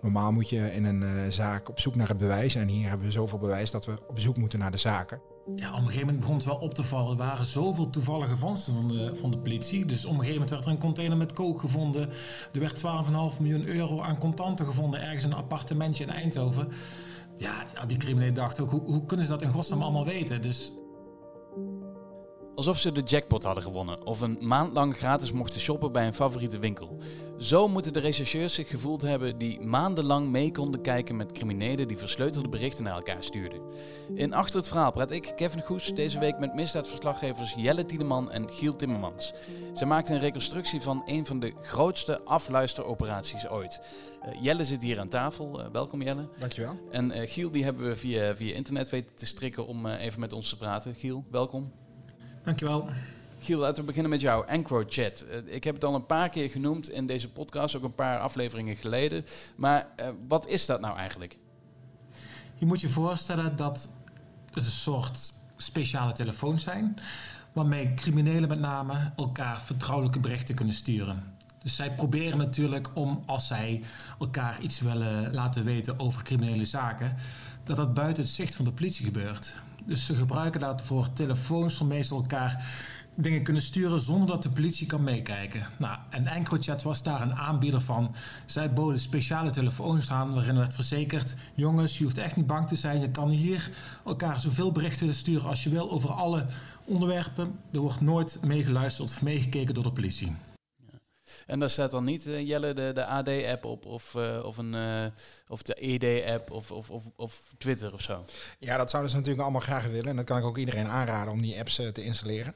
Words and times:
Normaal 0.00 0.32
moet 0.32 0.48
je 0.48 0.74
in 0.74 0.84
een 0.84 1.02
eh, 1.02 1.10
zaak 1.28 1.68
op 1.68 1.80
zoek 1.80 1.94
naar 1.94 2.08
het 2.08 2.18
bewijs. 2.18 2.54
En 2.54 2.68
hier 2.68 2.88
hebben 2.88 3.06
we 3.06 3.12
zoveel 3.12 3.38
bewijs 3.38 3.70
dat 3.70 3.86
we 3.86 3.98
op 4.06 4.18
zoek 4.18 4.36
moeten 4.36 4.58
naar 4.58 4.70
de 4.70 4.76
zaken. 4.76 5.20
Ja, 5.56 5.70
op 5.70 5.76
een 5.76 5.82
gegeven 5.82 6.00
moment 6.00 6.20
begon 6.20 6.34
het 6.34 6.44
wel 6.44 6.56
op 6.56 6.74
te 6.74 6.82
vallen. 6.82 7.10
Er 7.10 7.16
waren 7.16 7.46
zoveel 7.46 7.90
toevallige 7.90 8.36
vondsten 8.36 8.74
van 8.74 8.88
de, 8.88 9.16
van 9.20 9.30
de 9.30 9.38
politie. 9.38 9.84
Dus 9.84 10.04
op 10.04 10.10
een 10.10 10.18
gegeven 10.18 10.32
moment 10.32 10.50
werd 10.50 10.64
er 10.64 10.70
een 10.70 10.78
container 10.78 11.16
met 11.16 11.32
kook 11.32 11.60
gevonden. 11.60 12.08
Er 12.52 12.60
werd 12.60 12.82
12,5 13.34 13.40
miljoen 13.40 13.66
euro 13.66 14.00
aan 14.00 14.18
contanten 14.18 14.66
gevonden 14.66 15.00
ergens 15.00 15.24
in 15.24 15.30
een 15.30 15.36
appartementje 15.36 16.04
in 16.04 16.10
Eindhoven. 16.10 16.68
Ja, 17.36 17.66
die 17.86 17.96
criminelen 17.96 18.34
dachten 18.34 18.64
ook, 18.64 18.70
hoe, 18.70 18.80
hoe 18.80 19.04
kunnen 19.04 19.26
ze 19.26 19.32
dat 19.32 19.42
in 19.42 19.50
godsnaam 19.50 19.82
allemaal 19.82 20.04
weten? 20.04 20.42
Dus 20.42 20.72
Alsof 22.58 22.78
ze 22.78 22.92
de 22.92 23.02
jackpot 23.02 23.44
hadden 23.44 23.62
gewonnen 23.62 24.06
of 24.06 24.20
een 24.20 24.38
maand 24.40 24.72
lang 24.72 24.96
gratis 24.96 25.32
mochten 25.32 25.60
shoppen 25.60 25.92
bij 25.92 26.06
een 26.06 26.14
favoriete 26.14 26.58
winkel. 26.58 26.98
Zo 27.38 27.68
moeten 27.68 27.92
de 27.92 28.00
rechercheurs 28.00 28.54
zich 28.54 28.68
gevoeld 28.68 29.02
hebben 29.02 29.38
die 29.38 29.60
maandenlang 29.60 30.28
mee 30.28 30.52
konden 30.52 30.80
kijken 30.80 31.16
met 31.16 31.32
criminelen 31.32 31.88
die 31.88 31.98
versleutelde 31.98 32.48
berichten 32.48 32.84
naar 32.84 32.94
elkaar 32.94 33.24
stuurden. 33.24 33.60
In 34.14 34.34
Achter 34.34 34.56
het 34.56 34.68
Verhaal 34.68 34.92
praat 34.92 35.10
ik, 35.10 35.32
Kevin 35.36 35.62
Goes, 35.62 35.94
deze 35.94 36.18
week 36.18 36.38
met 36.38 36.54
misdaadverslaggevers 36.54 37.54
Jelle 37.56 37.84
Tiedeman 37.84 38.30
en 38.30 38.52
Giel 38.52 38.76
Timmermans. 38.76 39.32
Zij 39.74 39.86
maakten 39.86 40.14
een 40.14 40.20
reconstructie 40.20 40.80
van 40.80 41.02
een 41.06 41.26
van 41.26 41.40
de 41.40 41.52
grootste 41.62 42.20
afluisteroperaties 42.24 43.48
ooit. 43.48 43.80
Uh, 44.26 44.42
Jelle 44.42 44.64
zit 44.64 44.82
hier 44.82 45.00
aan 45.00 45.08
tafel. 45.08 45.60
Uh, 45.60 45.66
welkom 45.72 46.02
Jelle. 46.02 46.28
Dankjewel. 46.38 46.78
En 46.90 47.10
uh, 47.10 47.30
Giel 47.30 47.50
die 47.50 47.64
hebben 47.64 47.88
we 47.88 47.96
via, 47.96 48.36
via 48.36 48.54
internet 48.54 48.90
weten 48.90 49.16
te 49.16 49.26
strikken 49.26 49.66
om 49.66 49.86
even 49.86 50.20
met 50.20 50.32
ons 50.32 50.48
te 50.48 50.56
praten. 50.56 50.94
Giel, 50.94 51.24
welkom. 51.30 51.72
Dankjewel. 52.42 52.88
Giel, 53.40 53.58
laten 53.58 53.80
we 53.80 53.86
beginnen 53.86 54.10
met 54.10 54.20
jou. 54.20 54.46
EncroChat. 54.46 55.24
Uh, 55.30 55.54
ik 55.54 55.64
heb 55.64 55.74
het 55.74 55.84
al 55.84 55.94
een 55.94 56.06
paar 56.06 56.28
keer 56.28 56.50
genoemd 56.50 56.90
in 56.90 57.06
deze 57.06 57.30
podcast, 57.30 57.76
ook 57.76 57.82
een 57.82 57.94
paar 57.94 58.18
afleveringen 58.18 58.76
geleden. 58.76 59.24
Maar 59.56 59.86
uh, 60.00 60.08
wat 60.28 60.46
is 60.46 60.66
dat 60.66 60.80
nou 60.80 60.96
eigenlijk? 60.96 61.38
Je 62.58 62.66
moet 62.66 62.80
je 62.80 62.88
voorstellen 62.88 63.56
dat 63.56 63.88
het 64.50 64.64
een 64.64 64.70
soort 64.70 65.32
speciale 65.56 66.12
telefoons 66.12 66.62
zijn... 66.62 66.94
waarmee 67.52 67.94
criminelen 67.94 68.48
met 68.48 68.60
name 68.60 69.12
elkaar 69.16 69.60
vertrouwelijke 69.60 70.20
berichten 70.20 70.54
kunnen 70.54 70.74
sturen. 70.74 71.36
Dus 71.62 71.76
zij 71.76 71.94
proberen 71.94 72.38
natuurlijk 72.38 72.88
om, 72.94 73.22
als 73.26 73.46
zij 73.46 73.82
elkaar 74.18 74.60
iets 74.60 74.80
willen 74.80 75.34
laten 75.34 75.64
weten 75.64 75.98
over 75.98 76.22
criminele 76.22 76.64
zaken... 76.64 77.16
dat 77.64 77.76
dat 77.76 77.94
buiten 77.94 78.22
het 78.22 78.32
zicht 78.32 78.56
van 78.56 78.64
de 78.64 78.72
politie 78.72 79.04
gebeurt. 79.04 79.54
Dus 79.88 80.04
ze 80.04 80.14
gebruiken 80.14 80.60
daarvoor 80.60 81.12
telefoons 81.12 81.80
om 81.80 81.86
meestal 81.86 82.16
elkaar 82.16 82.66
dingen 83.16 83.42
kunnen 83.42 83.62
sturen 83.62 84.00
zonder 84.00 84.28
dat 84.28 84.42
de 84.42 84.50
politie 84.50 84.86
kan 84.86 85.02
meekijken. 85.02 85.66
Nou, 85.78 85.98
en 86.10 86.26
EncroChat 86.26 86.82
was 86.82 87.02
daar 87.02 87.22
een 87.22 87.34
aanbieder 87.34 87.80
van. 87.80 88.14
Zij 88.46 88.72
boden 88.72 88.98
speciale 88.98 89.50
telefoons 89.50 90.10
aan 90.10 90.34
waarin 90.34 90.56
werd 90.56 90.74
verzekerd... 90.74 91.34
jongens, 91.54 91.98
je 91.98 92.04
hoeft 92.04 92.18
echt 92.18 92.36
niet 92.36 92.46
bang 92.46 92.68
te 92.68 92.76
zijn. 92.76 93.00
Je 93.00 93.10
kan 93.10 93.28
hier 93.28 93.70
elkaar 94.04 94.40
zoveel 94.40 94.72
berichten 94.72 95.14
sturen 95.14 95.48
als 95.48 95.62
je 95.62 95.70
wil 95.70 95.90
over 95.90 96.10
alle 96.10 96.46
onderwerpen. 96.84 97.58
Er 97.72 97.80
wordt 97.80 98.00
nooit 98.00 98.38
meegeluisterd 98.44 99.10
of 99.10 99.22
meegekeken 99.22 99.74
door 99.74 99.84
de 99.84 99.92
politie. 99.92 100.32
En 101.46 101.58
daar 101.58 101.70
staat 101.70 101.90
dan 101.90 102.04
niet, 102.04 102.26
uh, 102.26 102.48
Jelle, 102.48 102.74
de, 102.74 102.90
de 102.94 103.04
AD-app 103.04 103.64
op 103.64 103.86
of, 103.86 104.14
uh, 104.14 104.44
of, 104.44 104.56
een, 104.56 104.74
uh, 104.74 105.06
of 105.48 105.62
de 105.62 105.74
ED-app 105.74 106.50
of, 106.50 106.70
of, 106.70 106.90
of, 106.90 107.04
of 107.16 107.42
Twitter 107.58 107.92
of 107.92 108.02
zo. 108.02 108.24
Ja, 108.58 108.76
dat 108.76 108.90
zouden 108.90 109.10
ze 109.10 109.16
natuurlijk 109.16 109.42
allemaal 109.42 109.62
graag 109.62 109.86
willen. 109.86 110.08
En 110.10 110.16
dat 110.16 110.24
kan 110.24 110.38
ik 110.38 110.44
ook 110.44 110.58
iedereen 110.58 110.88
aanraden 110.88 111.32
om 111.32 111.42
die 111.42 111.58
apps 111.58 111.74
te 111.92 112.04
installeren. 112.04 112.54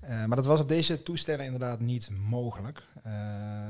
Maar 0.00 0.36
dat 0.36 0.46
was 0.46 0.60
op 0.60 0.68
deze 0.68 1.02
toestellen 1.02 1.44
inderdaad 1.44 1.80
niet 1.80 2.10
mogelijk. 2.28 2.82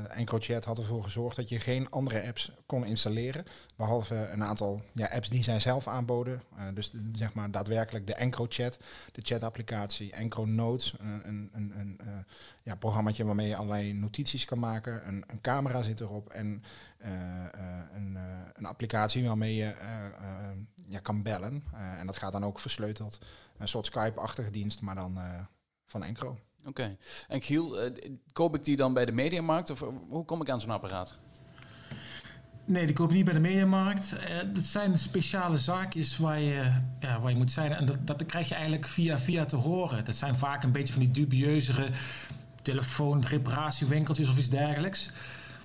EncroChat 0.07 0.65
had 0.65 0.77
ervoor 0.77 1.03
gezorgd 1.03 1.35
dat 1.35 1.49
je 1.49 1.59
geen 1.59 1.89
andere 1.89 2.27
apps 2.27 2.51
kon 2.65 2.85
installeren. 2.85 3.45
Behalve 3.75 4.29
een 4.31 4.43
aantal 4.43 4.81
ja, 4.93 5.07
apps 5.07 5.29
die 5.29 5.43
zij 5.43 5.59
zelf 5.59 5.87
aanboden. 5.87 6.41
dus 6.73 6.91
zeg 7.13 7.33
maar 7.33 7.51
daadwerkelijk 7.51 8.07
de 8.07 8.13
EncroChat, 8.13 8.79
de 9.11 9.21
chat-applicatie, 9.21 10.11
EncroNotes, 10.11 10.95
een, 10.99 11.49
een, 11.53 11.73
een, 11.77 11.99
ja, 12.63 12.75
programmaatje 12.75 13.25
waarmee 13.25 13.47
je 13.47 13.55
allerlei 13.55 13.93
notities 13.93 14.45
kan 14.45 14.59
maken. 14.59 15.07
Een, 15.07 15.23
een 15.27 15.41
camera 15.41 15.81
zit 15.81 15.99
erop 15.99 16.29
en 16.29 16.63
uh, 17.05 17.11
uh, 17.11 17.79
een, 17.93 18.13
uh, 18.13 18.21
een, 18.53 18.65
applicatie 18.65 19.27
waarmee 19.27 19.55
je 19.55 19.73
ja, 20.87 20.99
kan 20.99 21.23
bellen. 21.23 21.63
en 21.73 22.05
dat 22.05 22.17
gaat 22.17 22.31
dan 22.31 22.45
ook 22.45 22.59
versleuteld. 22.59 23.19
Een 23.57 23.67
soort 23.67 23.85
Skype-achtige 23.85 24.51
dienst, 24.51 24.81
maar 24.81 24.95
dan 24.95 25.19
van 25.89 26.03
Encro. 26.03 26.29
Oké. 26.29 26.69
Okay. 26.69 26.97
En 27.27 27.41
Giel, 27.41 27.91
koop 28.31 28.55
ik 28.55 28.63
die 28.63 28.75
dan 28.75 28.93
bij 28.93 29.05
de 29.05 29.11
Mediamarkt 29.11 29.69
of 29.69 29.83
hoe 30.09 30.25
kom 30.25 30.41
ik 30.41 30.49
aan 30.49 30.61
zo'n 30.61 30.69
apparaat? 30.69 31.19
Nee, 32.69 32.85
die 32.85 32.95
koop 32.95 33.09
je 33.09 33.15
niet 33.15 33.25
bij 33.25 33.33
de 33.33 33.39
mediamarkt. 33.39 34.13
Uh, 34.13 34.53
dat 34.53 34.63
zijn 34.63 34.97
speciale 34.97 35.57
zaakjes 35.57 36.17
waar 36.17 36.39
je, 36.39 36.71
ja, 36.99 37.19
waar 37.19 37.31
je 37.31 37.37
moet 37.37 37.51
zijn. 37.51 37.71
En 37.71 37.85
dat, 37.85 38.07
dat 38.07 38.25
krijg 38.25 38.47
je 38.47 38.53
eigenlijk 38.53 38.87
via 38.87 39.19
via 39.19 39.45
te 39.45 39.55
horen. 39.55 40.05
Dat 40.05 40.15
zijn 40.15 40.37
vaak 40.37 40.63
een 40.63 40.71
beetje 40.71 40.93
van 40.93 41.01
die 41.01 41.11
dubieuzere 41.11 41.87
telefoon, 42.61 43.21
reparatiewinkeltjes 43.21 44.29
of 44.29 44.37
iets 44.37 44.49
dergelijks. 44.49 45.09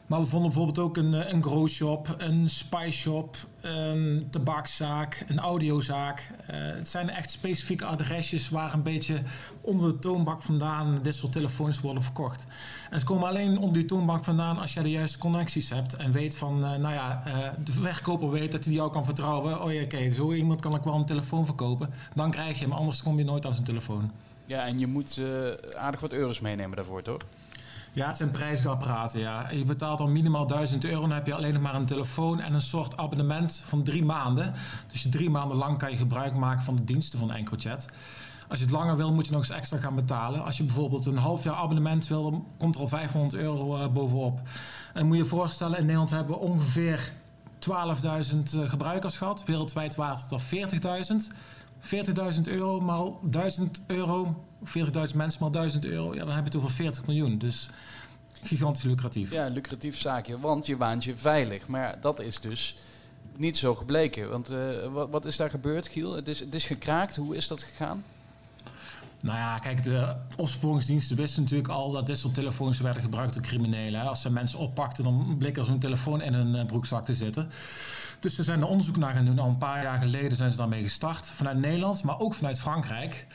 Maar 0.06 0.20
we 0.20 0.26
vonden 0.26 0.50
bijvoorbeeld 0.50 0.78
ook 0.78 0.96
een, 0.96 1.14
eh, 1.14 1.32
een 1.32 1.42
grow 1.42 1.68
shop, 1.68 2.14
een 2.18 2.48
spice 2.48 2.98
shop, 2.98 3.36
een 3.60 4.26
tabakzaak, 4.30 5.24
een 5.28 5.38
audiozaak. 5.38 6.30
Uh, 6.40 6.56
het 6.56 6.88
zijn 6.88 7.10
echt 7.10 7.30
specifieke 7.30 7.84
adresjes 7.84 8.48
waar 8.48 8.74
een 8.74 8.82
beetje 8.82 9.22
onder 9.60 9.88
de 9.88 9.98
toonbank 9.98 10.42
vandaan 10.42 10.98
dit 11.02 11.14
soort 11.14 11.32
telefoons 11.32 11.80
worden 11.80 12.02
verkocht. 12.02 12.46
En 12.90 13.00
ze 13.00 13.06
komen 13.06 13.28
alleen 13.28 13.58
onder 13.58 13.78
die 13.78 13.84
toonbank 13.84 14.24
vandaan 14.24 14.58
als 14.58 14.74
jij 14.74 14.82
de 14.82 14.90
juiste 14.90 15.18
connecties 15.18 15.70
hebt 15.70 15.96
en 15.96 16.12
weet 16.12 16.36
van, 16.36 16.58
uh, 16.58 16.74
nou 16.74 16.94
ja, 16.94 17.22
de 17.64 17.72
verkoper 17.72 18.30
weet 18.30 18.52
dat 18.52 18.64
hij 18.64 18.74
jou 18.74 18.90
kan 18.90 19.04
vertrouwen. 19.04 19.62
Oh 19.62 19.72
ja, 19.72 19.82
oké, 19.82 20.12
zo 20.12 20.32
iemand 20.32 20.60
kan 20.60 20.74
ik 20.74 20.82
wel 20.82 20.94
een 20.94 21.06
telefoon 21.06 21.46
verkopen. 21.46 21.90
Dan 22.14 22.30
krijg 22.30 22.58
je 22.58 22.64
hem, 22.64 22.74
anders 22.74 23.02
kom 23.02 23.18
je 23.18 23.24
nooit 23.24 23.46
aan 23.46 23.52
zijn 23.52 23.64
telefoon. 23.64 24.10
Ja, 24.44 24.66
en 24.66 24.78
je 24.78 24.86
moet 24.86 25.20
aardig 25.76 26.00
wat 26.00 26.12
euro's 26.12 26.40
meenemen 26.40 26.76
daarvoor, 26.76 27.02
toch? 27.02 27.20
Ja, 27.94 28.06
het 28.06 28.16
zijn 28.16 28.30
prijzige 28.30 28.68
apparaten, 28.68 29.20
ja. 29.20 29.50
Je 29.50 29.64
betaalt 29.64 29.98
dan 29.98 30.12
minimaal 30.12 30.46
1000 30.46 30.84
euro. 30.84 31.00
Dan 31.00 31.12
heb 31.12 31.26
je 31.26 31.34
alleen 31.34 31.52
nog 31.52 31.62
maar 31.62 31.74
een 31.74 31.86
telefoon 31.86 32.40
en 32.40 32.54
een 32.54 32.62
soort 32.62 32.96
abonnement 32.96 33.62
van 33.66 33.82
drie 33.82 34.04
maanden. 34.04 34.54
Dus 34.90 35.02
je 35.02 35.08
drie 35.08 35.30
maanden 35.30 35.56
lang 35.56 35.78
kan 35.78 35.90
je 35.90 35.96
gebruik 35.96 36.34
maken 36.34 36.62
van 36.64 36.76
de 36.76 36.84
diensten 36.84 37.18
van 37.18 37.32
EncroChat. 37.32 37.86
Als 38.48 38.58
je 38.58 38.64
het 38.64 38.74
langer 38.74 38.96
wil, 38.96 39.12
moet 39.12 39.26
je 39.26 39.32
nog 39.32 39.40
eens 39.40 39.50
extra 39.50 39.78
gaan 39.78 39.94
betalen. 39.94 40.44
Als 40.44 40.56
je 40.56 40.64
bijvoorbeeld 40.64 41.06
een 41.06 41.16
half 41.16 41.44
jaar 41.44 41.54
abonnement 41.54 42.08
wil, 42.08 42.30
dan 42.30 42.46
komt 42.58 42.74
er 42.74 42.80
al 42.80 42.88
500 42.88 43.34
euro 43.42 43.76
uh, 43.76 43.86
bovenop. 43.88 44.40
En 44.94 45.06
moet 45.06 45.16
je 45.16 45.22
je 45.22 45.28
voorstellen, 45.28 45.78
in 45.78 45.84
Nederland 45.84 46.10
hebben 46.10 46.34
we 46.34 46.40
ongeveer 46.40 47.12
12.000 47.68 47.70
uh, 48.54 48.68
gebruikers 48.68 49.16
gehad. 49.16 49.44
Wereldwijd 49.44 49.94
waren 49.94 50.18
het 50.18 50.30
er 50.30 51.30
40.000. 51.30 51.36
40.000 51.84 52.40
euro 52.44 52.80
maal 52.80 53.20
1000 53.22 53.80
euro, 53.86 54.44
40.000 54.64 54.72
mensen 55.14 55.40
maal 55.40 55.50
1000 55.50 55.84
euro, 55.84 56.14
ja, 56.14 56.24
dan 56.24 56.34
heb 56.34 56.38
je 56.38 56.44
het 56.44 56.56
over 56.56 56.70
40 56.70 57.06
miljoen. 57.06 57.38
Dus 57.38 57.70
gigantisch 58.42 58.82
lucratief. 58.82 59.30
Ja, 59.30 59.46
lucratief 59.48 59.98
zaakje, 59.98 60.40
want 60.40 60.66
je 60.66 60.76
waant 60.76 61.04
je 61.04 61.16
veilig. 61.16 61.66
Maar 61.66 62.00
dat 62.00 62.20
is 62.20 62.40
dus 62.40 62.76
niet 63.36 63.56
zo 63.56 63.74
gebleken. 63.74 64.30
Want 64.30 64.50
uh, 64.50 64.92
wat, 64.92 65.10
wat, 65.10 65.24
is 65.24 65.36
daar 65.36 65.50
gebeurd, 65.50 65.88
Giel? 65.88 66.12
Het 66.12 66.28
is, 66.28 66.40
het 66.40 66.54
is 66.54 66.64
gekraakt. 66.64 67.16
Hoe 67.16 67.36
is 67.36 67.48
dat 67.48 67.62
gegaan? 67.62 68.04
Nou 69.20 69.38
ja, 69.38 69.58
kijk, 69.58 69.82
de 69.82 70.14
opsporingsdiensten 70.36 71.16
wisten 71.16 71.42
natuurlijk 71.42 71.68
al 71.68 71.92
dat 71.92 72.06
dit 72.06 72.18
soort 72.18 72.34
telefoons 72.34 72.80
werden 72.80 73.02
gebruikt 73.02 73.34
door 73.34 73.42
criminelen. 73.42 74.08
Als 74.08 74.20
ze 74.20 74.30
mensen 74.30 74.58
oppakten, 74.58 75.04
dan 75.04 75.36
bleek 75.38 75.56
er 75.56 75.64
zo'n 75.64 75.78
telefoon 75.78 76.22
in 76.22 76.34
hun 76.34 76.54
uh, 76.54 76.64
broekzak 76.64 77.04
te 77.04 77.14
zitten. 77.14 77.50
Dus 78.24 78.34
ze 78.34 78.42
zijn 78.42 78.60
er 78.60 78.66
onderzoek 78.66 78.96
naar 78.96 79.14
gaan 79.14 79.24
doen. 79.24 79.38
Al 79.38 79.48
een 79.48 79.58
paar 79.58 79.82
jaar 79.82 79.98
geleden 79.98 80.36
zijn 80.36 80.50
ze 80.50 80.56
daarmee 80.56 80.82
gestart. 80.82 81.26
Vanuit 81.26 81.58
Nederland, 81.58 82.02
maar 82.02 82.18
ook 82.18 82.34
vanuit 82.34 82.60
Frankrijk. 82.60 83.26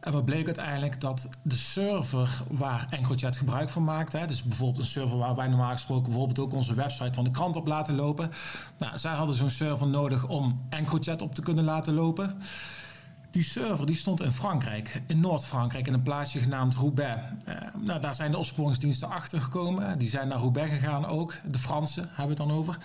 En 0.00 0.12
wat 0.12 0.24
bleek 0.24 0.46
uiteindelijk 0.46 1.00
dat 1.00 1.28
de 1.42 1.56
server 1.56 2.42
waar 2.48 2.86
EncroChat 2.90 3.36
gebruik 3.36 3.68
van 3.68 3.84
maakt, 3.84 4.12
hè, 4.12 4.26
dus 4.26 4.42
bijvoorbeeld 4.42 4.78
een 4.78 4.86
server 4.90 5.18
waar 5.18 5.34
wij 5.34 5.48
normaal 5.48 5.72
gesproken 5.72 6.10
bijvoorbeeld 6.10 6.38
ook 6.38 6.52
onze 6.52 6.74
website 6.74 7.14
van 7.14 7.24
de 7.24 7.30
krant 7.30 7.56
op 7.56 7.66
laten 7.66 7.94
lopen. 7.94 8.30
Nou, 8.78 8.98
zij 8.98 9.12
hadden 9.12 9.36
zo'n 9.36 9.50
server 9.50 9.86
nodig 9.86 10.28
om 10.28 10.66
EncroChat 10.68 11.22
op 11.22 11.34
te 11.34 11.42
kunnen 11.42 11.64
laten 11.64 11.94
lopen. 11.94 12.40
Die 13.30 13.44
server 13.44 13.86
die 13.86 13.96
stond 13.96 14.20
in 14.20 14.32
Frankrijk, 14.32 15.02
in 15.06 15.20
Noord-Frankrijk, 15.20 15.86
in 15.86 15.94
een 15.94 16.02
plaatsje 16.02 16.38
genaamd 16.38 16.74
Roubaix. 16.74 17.22
Uh, 17.48 17.54
nou, 17.78 18.00
daar 18.00 18.14
zijn 18.14 18.30
de 18.30 18.38
opsporingsdiensten 18.38 19.08
achter 19.08 19.40
gekomen. 19.40 19.98
Die 19.98 20.08
zijn 20.08 20.28
naar 20.28 20.38
Roubaix 20.38 20.70
gegaan 20.70 21.06
ook. 21.06 21.34
De 21.50 21.58
Fransen 21.58 22.08
hebben 22.08 22.36
het 22.36 22.46
dan 22.46 22.50
over. 22.50 22.78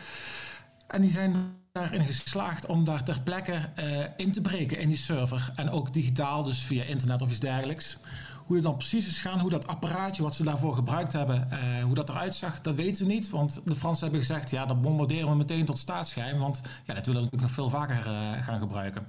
En 0.87 1.01
die 1.01 1.11
zijn 1.11 1.35
daarin 1.71 2.01
geslaagd 2.01 2.65
om 2.65 2.83
daar 2.83 3.03
ter 3.03 3.21
plekke 3.21 3.69
uh, 3.79 4.03
in 4.17 4.31
te 4.31 4.41
breken 4.41 4.79
in 4.79 4.87
die 4.87 4.97
server. 4.97 5.51
En 5.55 5.69
ook 5.69 5.93
digitaal, 5.93 6.43
dus 6.43 6.63
via 6.63 6.83
internet 6.83 7.21
of 7.21 7.29
iets 7.29 7.39
dergelijks. 7.39 7.97
Hoe 8.45 8.55
het 8.55 8.65
dan 8.65 8.77
precies 8.77 9.07
is 9.07 9.19
gaan, 9.19 9.39
hoe 9.39 9.49
dat 9.49 9.67
apparaatje 9.67 10.23
wat 10.23 10.35
ze 10.35 10.43
daarvoor 10.43 10.75
gebruikt 10.75 11.13
hebben, 11.13 11.47
uh, 11.51 11.83
hoe 11.83 11.95
dat 11.95 12.09
eruit 12.09 12.35
zag, 12.35 12.61
dat 12.61 12.75
weten 12.75 13.07
we 13.07 13.13
niet. 13.13 13.29
Want 13.29 13.61
de 13.65 13.75
Fransen 13.75 14.03
hebben 14.03 14.25
gezegd, 14.25 14.49
ja, 14.49 14.65
dat 14.65 14.81
bombarderen 14.81 15.29
we 15.29 15.35
meteen 15.35 15.65
tot 15.65 15.77
staatsgeheim. 15.77 16.39
Want 16.39 16.61
ja, 16.85 16.93
dat 16.93 17.05
willen 17.05 17.21
we 17.21 17.29
natuurlijk 17.31 17.41
nog 17.41 17.51
veel 17.51 17.69
vaker 17.69 18.07
uh, 18.07 18.43
gaan 18.43 18.59
gebruiken. 18.59 19.07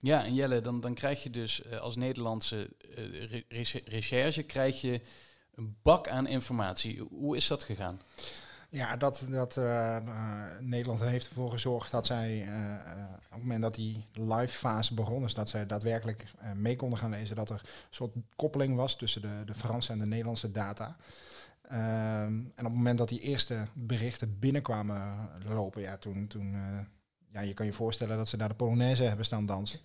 Ja, 0.00 0.24
en 0.24 0.34
Jelle, 0.34 0.60
dan, 0.60 0.80
dan 0.80 0.94
krijg 0.94 1.22
je 1.22 1.30
dus 1.30 1.70
als 1.80 1.96
Nederlandse 1.96 2.70
recherche 3.84 4.42
krijg 4.42 4.80
je 4.80 5.00
een 5.54 5.76
bak 5.82 6.08
aan 6.08 6.26
informatie. 6.26 7.00
Hoe 7.10 7.36
is 7.36 7.46
dat 7.46 7.64
gegaan? 7.64 8.00
Ja, 8.70 8.96
dat, 8.96 9.26
dat 9.30 9.56
uh, 9.56 9.96
Nederland 10.60 11.00
heeft 11.00 11.28
ervoor 11.28 11.50
gezorgd 11.50 11.90
dat 11.90 12.06
zij 12.06 12.46
uh, 12.46 12.74
op 13.14 13.30
het 13.30 13.40
moment 13.40 13.62
dat 13.62 13.74
die 13.74 14.06
live 14.12 14.58
fase 14.58 14.94
begon, 14.94 15.22
dus 15.22 15.34
dat 15.34 15.48
zij 15.48 15.66
daadwerkelijk 15.66 16.24
mee 16.54 16.76
konden 16.76 16.98
gaan 16.98 17.10
lezen, 17.10 17.36
dat 17.36 17.50
er 17.50 17.60
een 17.62 17.70
soort 17.90 18.14
koppeling 18.36 18.76
was 18.76 18.96
tussen 18.96 19.22
de, 19.22 19.42
de 19.44 19.54
Franse 19.54 19.92
en 19.92 19.98
de 19.98 20.06
Nederlandse 20.06 20.50
data. 20.50 20.96
Um, 21.72 21.72
en 21.74 22.52
op 22.58 22.64
het 22.64 22.72
moment 22.72 22.98
dat 22.98 23.08
die 23.08 23.20
eerste 23.20 23.68
berichten 23.74 24.38
binnenkwamen 24.38 25.30
lopen, 25.44 25.82
ja, 25.82 25.96
toen, 25.96 26.26
toen 26.26 26.56
ja, 27.32 27.40
je 27.40 27.54
kan 27.54 27.66
je 27.66 27.72
voorstellen 27.72 28.16
dat 28.16 28.28
ze 28.28 28.36
daar 28.36 28.48
de 28.48 28.54
Polonaise 28.54 29.02
hebben 29.02 29.24
staan 29.24 29.46
dansen. 29.46 29.80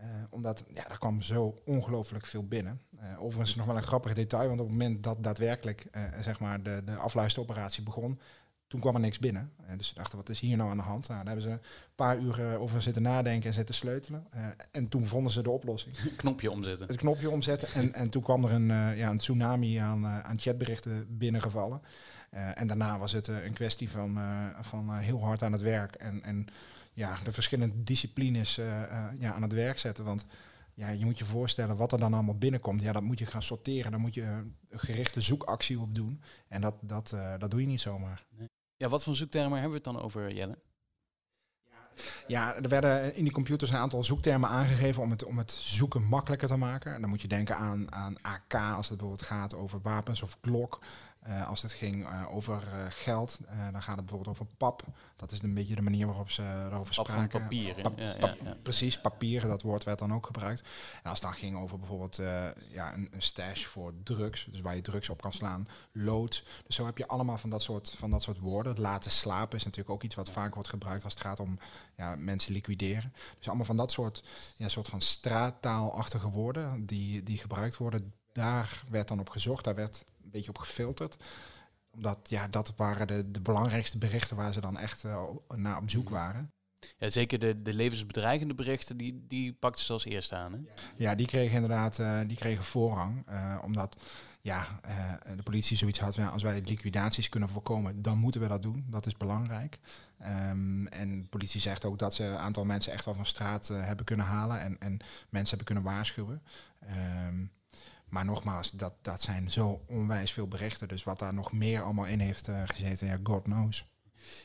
Uh, 0.00 0.06
omdat 0.30 0.64
ja, 0.68 0.84
daar 0.88 0.98
kwam 0.98 1.22
zo 1.22 1.54
ongelooflijk 1.64 2.26
veel 2.26 2.46
binnen. 2.46 2.80
Uh, 3.02 3.22
overigens 3.22 3.56
nog 3.56 3.66
wel 3.66 3.76
een 3.76 3.82
grappig 3.82 4.12
detail, 4.14 4.48
want 4.48 4.60
op 4.60 4.66
het 4.66 4.76
moment 4.76 5.02
dat 5.02 5.22
daadwerkelijk 5.22 5.86
uh, 5.92 6.02
zeg 6.20 6.40
maar 6.40 6.62
de, 6.62 6.82
de 6.84 6.94
afluisteroperatie 6.94 7.82
begon, 7.82 8.20
toen 8.68 8.80
kwam 8.80 8.94
er 8.94 9.00
niks 9.00 9.18
binnen. 9.18 9.52
dus 9.76 9.88
ze 9.88 9.94
dachten, 9.94 10.18
wat 10.18 10.28
is 10.28 10.40
hier 10.40 10.56
nou 10.56 10.70
aan 10.70 10.76
de 10.76 10.82
hand? 10.82 11.08
Nou, 11.08 11.24
daar 11.24 11.34
hebben 11.34 11.52
ze 11.52 11.58
een 11.58 11.94
paar 11.94 12.18
uur 12.18 12.58
over 12.58 12.82
zitten 12.82 13.02
nadenken 13.02 13.48
en 13.48 13.54
zitten 13.54 13.74
sleutelen. 13.74 14.26
en 14.70 14.88
toen 14.88 15.06
vonden 15.06 15.32
ze 15.32 15.42
de 15.42 15.50
oplossing. 15.50 15.96
knopje 16.16 16.50
omzetten. 16.50 16.86
Het 16.86 16.96
knopje 16.96 17.30
omzetten. 17.30 17.68
En, 17.72 17.92
en 17.92 18.10
toen 18.10 18.22
kwam 18.22 18.44
er 18.44 18.52
een, 18.52 18.96
ja, 18.96 19.10
een 19.10 19.18
tsunami 19.18 19.76
aan, 19.76 20.06
aan 20.06 20.38
chatberichten 20.38 21.18
binnengevallen. 21.18 21.80
en 22.30 22.66
daarna 22.66 22.98
was 22.98 23.12
het 23.12 23.26
een 23.26 23.54
kwestie 23.54 23.90
van, 23.90 24.18
van 24.60 24.94
heel 24.94 25.24
hard 25.24 25.42
aan 25.42 25.52
het 25.52 25.62
werk. 25.62 25.94
En, 25.94 26.22
en 26.22 26.48
ja, 26.96 27.18
de 27.24 27.32
verschillende 27.32 27.82
disciplines 27.82 28.58
uh, 28.58 28.66
ja, 29.18 29.32
aan 29.32 29.42
het 29.42 29.52
werk 29.52 29.78
zetten. 29.78 30.04
Want 30.04 30.26
ja, 30.74 30.88
je 30.88 31.04
moet 31.04 31.18
je 31.18 31.24
voorstellen 31.24 31.76
wat 31.76 31.92
er 31.92 31.98
dan 31.98 32.14
allemaal 32.14 32.38
binnenkomt. 32.38 32.82
Ja, 32.82 32.92
dat 32.92 33.02
moet 33.02 33.18
je 33.18 33.26
gaan 33.26 33.42
sorteren. 33.42 33.90
Daar 33.90 34.00
moet 34.00 34.14
je 34.14 34.22
een 34.22 34.56
gerichte 34.70 35.20
zoekactie 35.20 35.80
op 35.80 35.94
doen. 35.94 36.22
En 36.48 36.60
dat, 36.60 36.74
dat, 36.80 37.12
uh, 37.14 37.34
dat 37.38 37.50
doe 37.50 37.60
je 37.60 37.66
niet 37.66 37.80
zomaar. 37.80 38.26
Nee. 38.38 38.48
Ja, 38.76 38.88
wat 38.88 39.04
voor 39.04 39.14
zoektermen 39.14 39.52
hebben 39.52 39.70
we 39.70 39.74
het 39.74 39.84
dan 39.84 40.00
over, 40.00 40.32
Jelle? 40.32 40.58
Ja, 42.26 42.54
er 42.54 42.68
werden 42.68 43.14
in 43.14 43.24
die 43.24 43.32
computers 43.32 43.70
een 43.70 43.76
aantal 43.76 44.04
zoektermen 44.04 44.48
aangegeven 44.48 45.02
om 45.02 45.10
het, 45.10 45.24
om 45.24 45.38
het 45.38 45.52
zoeken 45.52 46.04
makkelijker 46.04 46.48
te 46.48 46.56
maken. 46.56 46.94
En 46.94 47.00
dan 47.00 47.10
moet 47.10 47.22
je 47.22 47.28
denken 47.28 47.56
aan, 47.56 47.92
aan 47.92 48.22
AK 48.22 48.54
als 48.54 48.88
het 48.88 48.98
bijvoorbeeld 48.98 49.28
gaat 49.28 49.54
over 49.54 49.80
wapens 49.82 50.22
of 50.22 50.40
klok. 50.40 50.80
Uh, 51.28 51.48
als 51.48 51.62
het 51.62 51.72
ging 51.72 52.08
uh, 52.08 52.34
over 52.34 52.62
uh, 52.62 52.86
geld, 52.88 53.38
dan 53.72 53.82
gaat 53.82 53.96
het 53.96 54.06
bijvoorbeeld 54.06 54.28
over 54.28 54.46
pap. 54.56 54.82
Dat 55.16 55.32
is 55.32 55.42
een 55.42 55.54
beetje 55.54 55.74
de 55.74 55.82
manier 55.82 56.06
waarop 56.06 56.30
ze 56.30 56.42
erover 56.42 56.94
pap 56.94 57.06
spraken. 57.06 57.40
papieren. 57.40 57.82
Pap, 57.82 57.98
ja, 57.98 58.14
ja, 58.18 58.36
ja. 58.44 58.56
Precies, 58.62 59.00
papieren, 59.00 59.48
dat 59.48 59.62
woord 59.62 59.84
werd 59.84 59.98
dan 59.98 60.14
ook 60.14 60.26
gebruikt. 60.26 60.60
En 61.02 61.10
als 61.10 61.20
het 61.20 61.28
dan 61.28 61.38
ging 61.38 61.56
over 61.56 61.78
bijvoorbeeld 61.78 62.16
ja, 62.70 62.94
een, 62.94 63.08
een, 63.10 63.22
stash 63.22 63.64
voor 63.64 63.92
drugs, 64.02 64.48
dus 64.50 64.60
waar 64.60 64.74
je 64.74 64.80
drugs 64.80 65.08
op 65.08 65.20
kan 65.20 65.32
slaan, 65.32 65.68
lood. 65.92 66.44
Dus 66.66 66.76
zo 66.76 66.86
heb 66.86 66.98
je 66.98 67.08
allemaal 67.08 67.38
van 67.38 67.50
dat 67.50 67.62
soort, 67.62 67.90
van 67.90 68.10
dat 68.10 68.22
soort 68.22 68.38
woorden. 68.38 68.80
Laten 68.80 69.10
slapen 69.10 69.58
is 69.58 69.64
natuurlijk 69.64 69.94
ook 69.94 70.02
iets 70.02 70.14
wat 70.14 70.30
vaak 70.30 70.54
wordt 70.54 70.68
gebruikt 70.68 71.04
als 71.04 71.14
het 71.14 71.22
gaat 71.22 71.40
om 71.40 71.58
ja, 71.96 72.16
mensen 72.16 72.52
liquideren. 72.52 73.12
Dus 73.38 73.46
allemaal 73.46 73.66
van 73.66 73.76
dat 73.76 73.92
soort, 73.92 74.22
ja, 74.56 74.68
soort 74.68 74.88
van 74.88 75.00
straattaalachtige 75.00 76.30
woorden 76.30 76.86
die, 76.86 77.22
die 77.22 77.38
gebruikt 77.38 77.76
worden. 77.76 78.14
Daar 78.36 78.82
werd 78.88 79.08
dan 79.08 79.20
op 79.20 79.28
gezocht, 79.28 79.64
daar 79.64 79.74
werd 79.74 80.04
een 80.24 80.30
beetje 80.30 80.48
op 80.48 80.58
gefilterd. 80.58 81.16
Omdat 81.90 82.18
ja, 82.22 82.48
dat 82.48 82.72
waren 82.76 83.06
de, 83.06 83.30
de 83.30 83.40
belangrijkste 83.40 83.98
berichten 83.98 84.36
waar 84.36 84.52
ze 84.52 84.60
dan 84.60 84.78
echt 84.78 85.04
uh, 85.04 85.22
naar 85.54 85.76
op 85.76 85.90
zoek 85.90 86.08
waren. 86.08 86.52
Ja, 86.98 87.10
zeker 87.10 87.38
de, 87.38 87.62
de 87.62 87.74
levensbedreigende 87.74 88.54
berichten, 88.54 88.96
die, 88.96 89.24
die 89.28 89.52
pakten 89.52 89.84
ze 89.84 89.92
als 89.92 90.04
eerste 90.04 90.36
aan. 90.36 90.52
Hè? 90.52 90.58
Ja, 90.96 91.14
die 91.14 91.26
kregen 91.26 91.54
inderdaad 91.54 91.98
uh, 91.98 92.20
die 92.26 92.36
kregen 92.36 92.64
voorrang. 92.64 93.24
Uh, 93.30 93.58
omdat 93.64 94.02
ja, 94.40 94.80
de 95.36 95.42
politie 95.42 95.76
zoiets 95.76 95.98
had, 95.98 96.18
als 96.18 96.42
wij 96.42 96.60
liquidaties 96.64 97.28
kunnen 97.28 97.48
voorkomen, 97.48 98.02
dan 98.02 98.18
moeten 98.18 98.40
we 98.40 98.48
dat 98.48 98.62
doen. 98.62 98.86
Dat 98.88 99.06
is 99.06 99.16
belangrijk. 99.16 99.78
Um, 100.22 100.86
en 100.86 101.22
de 101.22 101.28
politie 101.28 101.60
zegt 101.60 101.84
ook 101.84 101.98
dat 101.98 102.14
ze 102.14 102.24
een 102.24 102.36
aantal 102.36 102.64
mensen 102.64 102.92
echt 102.92 103.04
wel 103.04 103.14
van 103.14 103.26
straat 103.26 103.68
hebben 103.68 104.04
kunnen 104.04 104.26
halen 104.26 104.60
en, 104.60 104.78
en 104.78 104.98
mensen 105.28 105.56
hebben 105.56 105.74
kunnen 105.74 105.84
waarschuwen. 105.84 106.42
Um, 107.26 107.50
maar 108.08 108.24
nogmaals, 108.24 108.70
dat, 108.70 108.92
dat 109.02 109.20
zijn 109.20 109.50
zo 109.50 109.80
onwijs 109.88 110.30
veel 110.30 110.48
berichten. 110.48 110.88
Dus 110.88 111.04
wat 111.04 111.18
daar 111.18 111.34
nog 111.34 111.52
meer 111.52 111.82
allemaal 111.82 112.06
in 112.06 112.20
heeft 112.20 112.48
uh, 112.48 112.62
gezeten, 112.64 113.06
ja, 113.06 113.18
God 113.22 113.42
knows. 113.42 113.84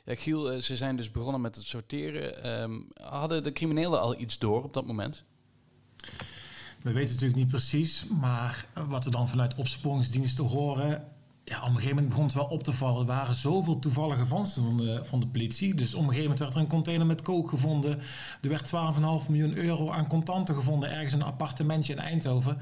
Ja, 0.05 0.15
Giel, 0.15 0.53
uh, 0.53 0.61
ze 0.61 0.77
zijn 0.77 0.95
dus 0.95 1.11
begonnen 1.11 1.41
met 1.41 1.55
het 1.55 1.65
sorteren. 1.65 2.61
Um, 2.61 2.87
hadden 2.93 3.43
de 3.43 3.51
criminelen 3.51 4.01
al 4.01 4.19
iets 4.19 4.37
door 4.37 4.63
op 4.63 4.73
dat 4.73 4.85
moment? 4.85 5.23
We 6.81 6.91
weten 6.91 7.11
natuurlijk 7.11 7.39
niet 7.39 7.47
precies, 7.47 8.05
maar 8.19 8.65
wat 8.87 9.03
we 9.03 9.09
dan 9.09 9.29
vanuit 9.29 9.55
opsporingsdiensten 9.55 10.45
horen... 10.45 11.09
Ja, 11.43 11.57
op 11.57 11.67
een 11.67 11.71
gegeven 11.71 11.89
moment 11.89 12.07
begon 12.07 12.25
het 12.25 12.33
wel 12.33 12.45
op 12.45 12.63
te 12.63 12.73
vallen. 12.73 12.99
Er 12.99 13.05
waren 13.05 13.35
zoveel 13.35 13.79
toevallige 13.79 14.27
vondsten 14.27 14.63
van 14.63 14.77
de, 14.77 15.01
van 15.03 15.19
de 15.19 15.27
politie. 15.27 15.73
Dus 15.75 15.93
op 15.93 15.99
een 15.99 16.07
gegeven 16.07 16.21
moment 16.21 16.39
werd 16.39 16.53
er 16.53 16.61
een 16.61 16.67
container 16.67 17.05
met 17.05 17.21
kook 17.21 17.49
gevonden. 17.49 17.99
Er 18.41 18.49
werd 18.49 18.71
12,5 19.25 19.29
miljoen 19.29 19.57
euro 19.57 19.91
aan 19.91 20.07
contanten 20.07 20.55
gevonden 20.55 20.91
ergens 20.91 21.13
in 21.13 21.19
een 21.19 21.25
appartementje 21.25 21.93
in 21.93 21.99
Eindhoven 21.99 22.57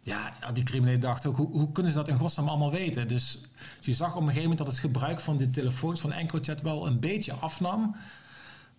ja, 0.00 0.32
die 0.52 0.64
criminelen 0.64 1.00
dachten 1.00 1.30
ook, 1.30 1.36
hoe, 1.36 1.50
hoe, 1.50 1.72
kunnen 1.72 1.92
ze 1.92 1.98
dat 1.98 2.08
in 2.08 2.18
godsnaam 2.18 2.48
allemaal 2.48 2.70
weten? 2.70 3.08
Dus 3.08 3.40
je 3.80 3.94
zag 3.94 4.08
op 4.08 4.16
een 4.16 4.22
gegeven 4.22 4.42
moment 4.42 4.58
dat 4.58 4.66
het 4.66 4.78
gebruik 4.78 5.20
van 5.20 5.36
die 5.36 5.50
telefoons 5.50 6.00
van 6.00 6.12
EncroChat 6.12 6.62
wel 6.62 6.86
een 6.86 7.00
beetje 7.00 7.32
afnam. 7.32 7.96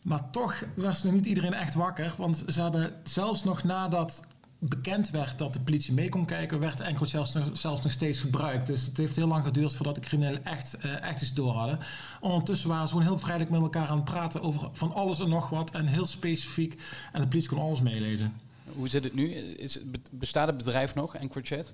Maar 0.04 0.30
toch 0.30 0.63
was 0.75 1.04
nog 1.04 1.13
niet 1.13 1.25
iedereen 1.25 1.54
echt 1.54 1.74
wakker. 1.74 2.13
Want 2.18 2.44
ze 2.48 2.62
hebben 2.62 2.94
zelfs 3.04 3.44
nog 3.44 3.63
nadat 3.63 4.21
bekend 4.60 5.10
werd 5.10 5.38
dat 5.38 5.54
de 5.54 5.60
politie 5.60 5.94
mee 5.94 6.10
kon 6.10 6.25
kijken, 6.25 6.60
werd 6.60 6.81
EncroChat 6.81 7.36
zelfs, 7.54 7.83
nog, 7.83 7.92
steeds 7.92 8.19
gebruikt. 8.19 8.68
Dus 8.68 8.86
het 8.86 8.98
heeft 8.98 9.16
heel 9.16 9.27
lang 9.27 9.45
geduurd 9.45 9.74
voordat 9.74 9.95
de 9.95 10.01
criminelen 10.01 10.45
echt, 10.45 10.77
uh, 10.86 11.01
echt 11.01 11.21
iets 11.21 11.33
door 11.33 11.54
hadden. 11.54 11.80
Ondertussen 12.19 12.69
waren 12.69 12.88
ze 12.88 12.94
gewoon 12.94 13.07
heel 13.07 13.19
vrijelijk 13.19 13.50
met 13.50 13.62
elkaar 13.62 13.88
aan 13.88 13.95
het 13.95 14.06
praten 14.06 14.42
over 14.42 14.69
van 14.74 14.94
alles 14.94 15.19
en 15.19 15.30
nog 15.30 15.50
wat. 15.50 15.71
En 15.71 15.86
heel 15.86 16.06
specifiek. 16.06 16.81
En 17.12 17.21
de 17.21 17.27
politie 17.27 17.50
kon 17.50 17.60
alles 17.60 17.81
meelezen. 17.81 18.33
Hoe 18.75 18.89
zit 18.89 19.04
het 19.04 19.13
nu? 19.13 19.31
Is, 19.33 19.80
bestaat 20.12 20.48
het 20.48 20.57
bedrijf 20.57 20.95
nog, 20.95 21.16
EncroChat? 21.16 21.74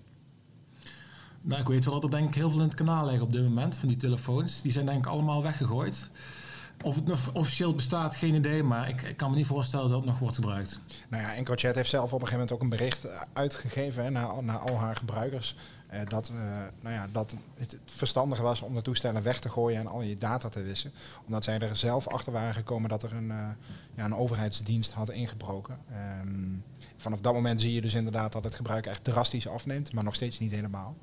Nou, 1.45 1.61
ik 1.61 1.67
weet 1.67 1.85
wel 1.85 1.93
dat 1.93 2.03
er 2.03 2.09
denk 2.09 2.27
ik 2.27 2.35
heel 2.35 2.49
veel 2.49 2.59
in 2.59 2.65
het 2.65 2.75
kanaal 2.75 3.05
liggen 3.05 3.25
op 3.25 3.33
dit 3.33 3.43
moment 3.43 3.77
van 3.77 3.87
die 3.87 3.97
telefoons. 3.97 4.61
Die 4.61 4.71
zijn 4.71 4.85
denk 4.85 4.97
ik 5.05 5.11
allemaal 5.11 5.43
weggegooid. 5.43 6.09
Of 6.83 6.95
het 6.95 7.05
nog 7.05 7.33
officieel 7.33 7.75
bestaat, 7.75 8.15
geen 8.15 8.33
idee, 8.33 8.63
maar 8.63 8.89
ik, 8.89 9.01
ik, 9.01 9.17
kan 9.17 9.29
me 9.29 9.35
niet 9.35 9.45
voorstellen 9.45 9.89
dat 9.89 9.97
het 9.97 10.05
nog 10.05 10.19
wordt 10.19 10.35
gebruikt. 10.35 10.79
Nou 11.09 11.23
ja, 11.23 11.33
EncroChat 11.33 11.75
heeft 11.75 11.89
zelf 11.89 12.13
op 12.13 12.21
een 12.21 12.27
gegeven 12.27 12.39
moment 12.39 12.51
ook 12.51 12.61
een 12.61 12.77
bericht 12.77 13.27
uitgegeven 13.33 14.03
hè, 14.03 14.09
naar, 14.09 14.43
naar 14.43 14.57
al 14.57 14.77
haar 14.77 14.95
gebruikers. 14.95 15.55
Uh, 15.93 15.99
dat, 16.07 16.31
nou 16.81 16.95
ja, 16.95 17.07
dat 17.11 17.35
het 17.53 17.77
verstandig 17.85 18.39
was 18.39 18.61
om 18.61 18.75
de 18.75 18.81
toestellen 18.81 19.23
weg 19.23 19.39
te 19.39 19.49
gooien 19.49 19.79
en 19.79 19.87
al 19.87 20.01
je 20.01 20.17
data 20.17 20.49
te 20.49 20.63
wissen. 20.63 20.91
Omdat 21.25 21.43
zij 21.43 21.59
er 21.59 21.75
zelf 21.75 22.07
achter 22.07 22.31
waren 22.31 22.53
gekomen 22.53 22.89
dat 22.89 23.03
er 23.03 23.13
een, 23.13 23.29
uh, 23.29 23.47
ja, 23.93 24.05
een 24.05 24.15
overheidsdienst 24.15 24.91
had 24.91 25.09
ingebroken. 25.09 25.77
Um, 26.21 26.63
vanaf 26.97 27.21
dat 27.21 27.33
moment 27.33 27.61
zie 27.61 27.73
je 27.73 27.81
dus 27.81 27.93
inderdaad 27.93 28.31
dat 28.31 28.43
het 28.43 28.55
gebruik 28.55 28.85
echt 28.85 29.03
drastisch 29.03 29.47
afneemt, 29.47 29.93
maar 29.93 30.03
nog 30.03 30.15
steeds 30.15 30.39
niet 30.39 30.51
helemaal. 30.51 30.95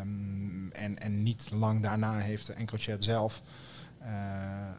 Um, 0.00 0.72
en, 0.72 0.98
en 0.98 1.22
niet 1.22 1.50
lang 1.50 1.82
daarna 1.82 2.18
heeft 2.18 2.48
EncroChat 2.48 3.04
zelf 3.04 3.42
uh, 4.02 4.08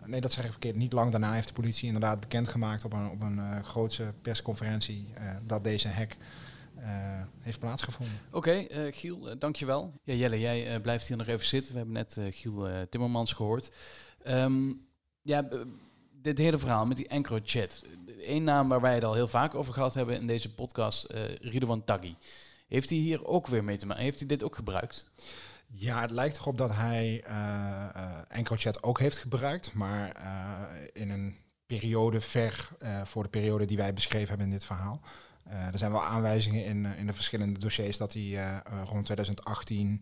nee, 0.06 0.22
dat 0.22 0.32
zeg 0.32 0.46
ik 0.46 0.52
verkeerd. 0.52 0.76
Niet 0.76 0.94
lang 0.94 1.12
daarna 1.12 1.34
heeft 1.34 1.48
de 1.48 1.54
politie 1.54 1.86
inderdaad 1.86 2.20
bekendgemaakt 2.20 2.86
op 2.86 2.94
een, 2.94 3.10
op 3.10 3.22
een 3.22 3.64
grootse 3.64 4.14
persconferentie 4.22 5.08
dat 5.46 5.64
deze 5.64 5.90
hack 5.90 6.16
heeft 7.40 7.60
plaatsgevonden. 7.60 8.16
Oké, 8.32 8.66
okay, 8.68 8.92
Giel, 8.92 9.38
dankjewel. 9.40 9.94
Ja, 10.04 10.14
Jelle, 10.14 10.40
jij 10.40 10.80
blijft 10.80 11.08
hier 11.08 11.18
nog 11.18 11.28
even 11.28 11.46
zitten. 11.46 11.72
We 11.72 11.78
hebben 11.78 11.96
net 11.96 12.18
Giel 12.30 12.88
Timmermans 12.90 13.34
gehoord. 13.34 13.72
Um, 14.28 14.88
ja, 15.22 15.48
dit 16.22 16.38
hele 16.38 16.58
verhaal 16.58 16.86
met 16.86 16.98
die 16.98 17.08
EncroChat. 17.08 17.84
Eén 18.22 18.44
naam 18.44 18.70
waar 18.70 18.82
wij 18.82 18.94
het 18.94 19.04
al 19.04 19.14
heel 19.14 19.28
vaak 19.28 19.56
over 19.56 19.74
gehad 19.74 19.94
hebben 19.94 20.16
in 20.16 20.28
deze 20.28 20.54
podcast, 20.54 21.12
uh, 21.12 21.36
Ridwan 21.36 21.84
Taghi. 21.84 22.16
Heeft 22.68 22.90
hij 22.90 22.98
hier 22.98 23.26
ook 23.26 23.48
weer 23.48 23.64
mee 23.64 23.78
te 23.78 23.86
maken? 23.86 24.04
Heeft 24.04 24.20
hij 24.20 24.28
dit 24.28 24.44
ook 24.44 24.56
gebruikt? 24.56 25.12
Ja, 25.68 26.02
het 26.02 26.12
lijkt 26.12 26.38
erop 26.38 26.58
dat 26.58 26.74
hij 26.74 27.24
uh, 27.28 27.32
uh, 27.96 28.18
EncroChat 28.28 28.84
ook 28.84 29.00
heeft 29.00 29.18
gebruikt, 29.18 29.74
maar 29.74 30.12
in 30.94 31.10
een 31.10 31.38
periode 31.66 32.22
ver 32.22 32.70
voor 33.04 33.24
de 33.24 33.30
periode 33.30 33.66
die 33.66 33.78
wij 33.78 33.94
beschreven 33.94 34.28
hebben 34.28 34.46
in 34.48 34.54
dit 34.54 34.66
verhaal. 34.66 35.02
Er 35.50 35.78
zijn 35.78 35.92
wel 35.92 36.04
aanwijzingen 36.04 36.66
in, 36.66 36.86
in 36.86 37.06
de 37.06 37.14
verschillende 37.14 37.60
dossiers 37.60 37.98
dat 37.98 38.14
hij 38.14 38.62
rond 38.86 39.06
2018 39.06 40.02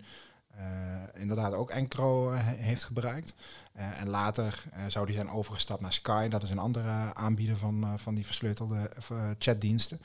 inderdaad 1.14 1.54
ook 1.54 1.70
Encro 1.70 2.32
heeft 2.42 2.84
gebruikt. 2.84 3.36
en 3.74 4.10
later 4.10 4.64
zou 4.88 5.06
hij 5.06 5.14
zijn 5.14 5.30
overgestapt 5.30 5.82
naar 5.82 5.94
Sky, 5.94 6.28
dat 6.28 6.44
is 6.44 6.50
een 6.50 6.60
andere 6.60 7.14
aanbieder 7.14 7.58
van, 7.58 8.00
van 8.00 8.16
die 8.16 8.26
versleutelde 8.26 8.92
chatdiensten. 9.38 10.02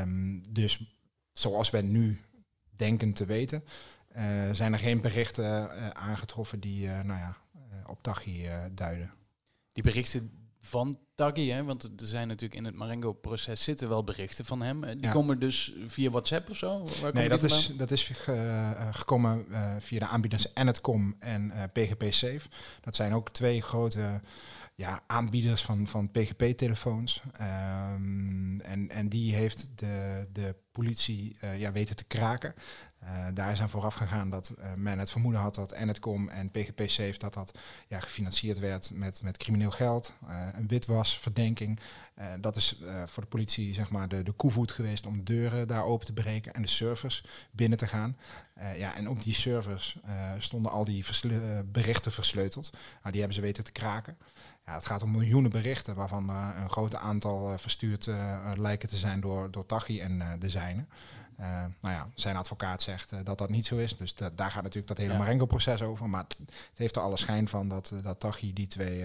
Um, 0.00 0.42
dus 0.52 0.98
zoals 1.32 1.70
wij 1.70 1.82
nu 1.82 2.20
denken 2.76 3.12
te 3.12 3.24
weten, 3.24 3.64
zijn 4.52 4.72
er 4.72 4.78
geen 4.78 5.00
berichten 5.00 5.70
aangetroffen 5.94 6.60
die 6.60 6.88
nou 6.88 7.20
ja, 7.20 7.36
op 7.86 8.02
Tachi 8.02 8.48
duiden. 8.74 9.10
Die 9.72 9.82
berichten 9.82 10.45
van 10.66 10.98
Taggy, 11.14 11.48
hè? 11.48 11.64
want 11.64 11.82
er 11.82 11.90
zijn 11.96 12.28
natuurlijk 12.28 12.54
in 12.60 12.64
het 12.64 12.74
Marengo-proces 12.74 13.64
zitten 13.64 13.88
wel 13.88 14.04
berichten 14.04 14.44
van 14.44 14.62
hem. 14.62 14.84
Eh, 14.84 14.92
Die 14.92 15.02
Ja. 15.06 15.10
komen 15.12 15.40
dus 15.40 15.72
via 15.86 16.10
WhatsApp 16.10 16.50
of 16.50 16.56
zo? 16.56 16.86
Waar 17.02 17.14
Nee, 17.14 17.28
dat 17.28 17.42
is, 17.42 17.72
dat 17.76 17.90
is 17.90 18.02
ge- 18.08 18.32
eh, 18.32 18.94
gekomen 18.94 19.46
eh, 19.50 19.74
via 19.78 19.98
de 19.98 20.06
aanbieders 20.06 20.46
Enetcom 20.54 21.16
en 21.18 21.52
PGP 21.72 22.02
Safe. 22.12 22.40
Dat 22.80 22.96
zijn 22.96 23.12
ook 23.14 23.30
twee 23.30 23.62
grote 23.62 24.20
ja, 24.74 25.02
aanbieders 25.06 25.62
van, 25.62 25.86
van 25.86 26.10
PGP-telefoons. 26.10 27.20
Ehm, 27.32 28.60
en, 28.60 28.90
en 28.90 29.08
die 29.08 29.34
heeft 29.34 29.68
de, 29.74 30.26
de 30.32 30.54
politie 30.76 31.36
eh, 31.40 31.60
ja, 31.60 31.72
weten 31.72 31.96
te 31.96 32.04
kraken. 32.04 32.54
Eh, 32.98 33.26
daar 33.34 33.52
is 33.52 33.60
aan 33.60 33.68
vooraf 33.68 33.94
gegaan 33.94 34.30
dat 34.30 34.48
eh, 34.48 34.74
men 34.74 34.98
het 34.98 35.10
vermoeden 35.10 35.40
had 35.40 35.54
dat 35.54 35.72
Enetcom 35.72 36.28
en 36.28 36.50
PGP 36.50 36.80
Safe 36.86 37.18
dat 37.18 37.34
dat 37.34 37.58
ja, 37.88 38.00
gefinancierd 38.00 38.58
werd 38.58 38.90
met, 38.94 39.22
met 39.22 39.36
crimineel 39.36 39.70
geld, 39.70 40.12
een 40.54 40.68
witwasverdenking. 40.68 41.80
Dat 42.40 42.56
is 42.56 42.80
voor 43.06 43.22
de 43.22 43.28
politie 43.28 43.74
zeg 43.74 43.90
maar 43.90 44.08
de, 44.08 44.22
de 44.22 44.32
koevoet 44.32 44.72
geweest 44.72 45.06
om 45.06 45.16
de 45.16 45.22
deuren 45.22 45.68
daar 45.68 45.84
open 45.84 46.06
te 46.06 46.12
breken 46.12 46.54
en 46.54 46.62
de 46.62 46.68
servers 46.68 47.24
binnen 47.50 47.78
te 47.78 47.86
gaan. 47.86 48.16
Ja, 48.76 48.94
en 48.94 49.08
op 49.08 49.22
die 49.22 49.34
servers 49.34 49.98
stonden 50.38 50.72
al 50.72 50.84
die 50.84 51.04
berichten 51.64 52.12
versleuteld. 52.12 52.70
Nou, 52.72 53.10
die 53.10 53.18
hebben 53.18 53.34
ze 53.34 53.40
weten 53.40 53.64
te 53.64 53.72
kraken. 53.72 54.16
Ja, 54.66 54.74
het 54.74 54.86
gaat 54.86 55.02
om 55.02 55.10
miljoenen 55.10 55.50
berichten, 55.50 55.94
waarvan 55.94 56.28
een 56.28 56.70
groot 56.70 56.94
aantal 56.94 57.58
verstuurd 57.58 58.08
lijken 58.56 58.88
te 58.88 58.96
zijn 58.96 59.20
door, 59.20 59.50
door 59.50 59.66
Taghi 59.66 60.00
en 60.00 60.36
de 60.38 60.50
Eh, 61.36 61.46
nou 61.80 61.94
ja, 61.94 62.08
zijn 62.14 62.36
advocaat 62.36 62.82
zegt 62.82 63.12
eh, 63.12 63.18
dat 63.24 63.38
dat 63.38 63.50
niet 63.50 63.66
zo 63.66 63.76
is. 63.76 63.96
Dus 63.96 64.14
da- 64.14 64.30
daar 64.34 64.50
gaat 64.50 64.62
natuurlijk 64.62 64.88
dat 64.88 64.98
hele 64.98 65.12
Ja. 65.12 65.18
Marengo-proces 65.18 65.82
over. 65.82 66.08
Maar 66.08 66.24
het, 66.28 66.36
heeft 66.76 66.96
er 66.96 67.02
alle 67.02 67.16
schijn 67.16 67.48
van 67.48 67.68
dat, 67.68 67.90
eh, 67.94 68.02
dat 68.02 68.20
Taghi 68.20 68.52
die 68.52 68.66
twee 68.66 69.04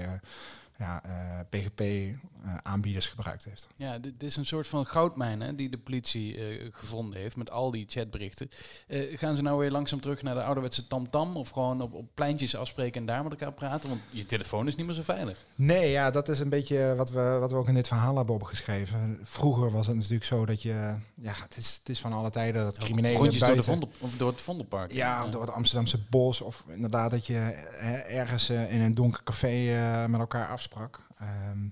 eh, 0.81 0.87
ja, 0.87 1.45
PGP-aanbieders 1.49 3.07
gebruikt 3.07 3.43
heeft. 3.43 3.67
Ja, 3.75 3.99
dit, 3.99 4.23
is 4.23 4.35
een 4.35 4.45
soort 4.45 4.67
van 4.67 4.85
goudmijn 4.85 5.41
hè, 5.41 5.55
die 5.55 5.69
de 5.69 5.77
politie 5.77 6.37
eh, 6.37 6.67
gevonden 6.71 7.19
heeft 7.19 7.35
met 7.35 7.51
al 7.51 7.71
die 7.71 7.85
chatberichten. 7.89 8.49
Eh, 8.87 9.17
gaan 9.17 9.35
ze 9.35 9.41
nou 9.41 9.59
weer 9.59 9.71
langzaam 9.71 10.01
terug 10.01 10.21
naar 10.21 10.35
de 10.35 10.43
ouderwetse 10.43 10.87
tamtam 10.87 11.37
of 11.37 11.49
gewoon 11.49 11.81
op, 11.81 11.93
op 11.93 12.05
pleintjes 12.13 12.55
afspreken 12.55 13.01
en 13.01 13.07
daar 13.07 13.23
met 13.23 13.31
elkaar 13.31 13.53
praten? 13.53 13.89
Want 13.89 14.01
je 14.09 14.25
telefoon 14.25 14.67
is 14.67 14.75
niet 14.75 14.85
meer 14.85 14.95
zo 14.95 15.01
veilig. 15.01 15.45
Nee, 15.55 15.89
ja, 15.89 16.11
dat 16.11 16.29
is 16.29 16.39
een 16.39 16.49
beetje 16.49 16.95
wat 16.95 17.09
we, 17.09 17.37
wat 17.39 17.51
we 17.51 17.57
ook 17.57 17.67
in 17.67 17.73
dit 17.73 17.87
verhaal 17.87 18.17
hebben 18.17 18.35
opgeschreven. 18.35 19.19
Vroeger 19.23 19.71
was 19.71 19.87
het 19.87 19.95
natuurlijk 19.95 20.23
zo 20.23 20.45
dat 20.45 20.61
je... 20.61 20.95
Ja, 21.15 21.33
het 21.41 21.57
is, 21.57 21.77
het 21.79 21.89
is 21.89 21.99
van 21.99 22.13
alle 22.13 22.29
tijden 22.29 22.63
dat 22.63 22.77
criminelen 22.77 23.17
Rondjes 23.17 23.41
door, 23.41 23.55
de 23.55 23.63
Vondel, 23.63 23.89
of 23.99 24.17
door 24.17 24.31
het 24.31 24.41
Vondelpark. 24.41 24.91
Ja, 24.91 25.23
of 25.23 25.29
door 25.29 25.41
het 25.41 25.51
Amsterdamse 25.51 25.99
bos. 26.09 26.41
Of 26.41 26.63
inderdaad 26.67 27.11
dat 27.11 27.25
je 27.25 27.33
hè, 27.71 27.97
ergens 27.97 28.49
eh, 28.49 28.73
in 28.73 28.81
een 28.81 28.95
donker 28.95 29.23
café 29.23 29.73
eh, 29.73 30.05
met 30.05 30.19
elkaar 30.19 30.47
afsprak. 30.71 31.07
Ehm, 31.17 31.67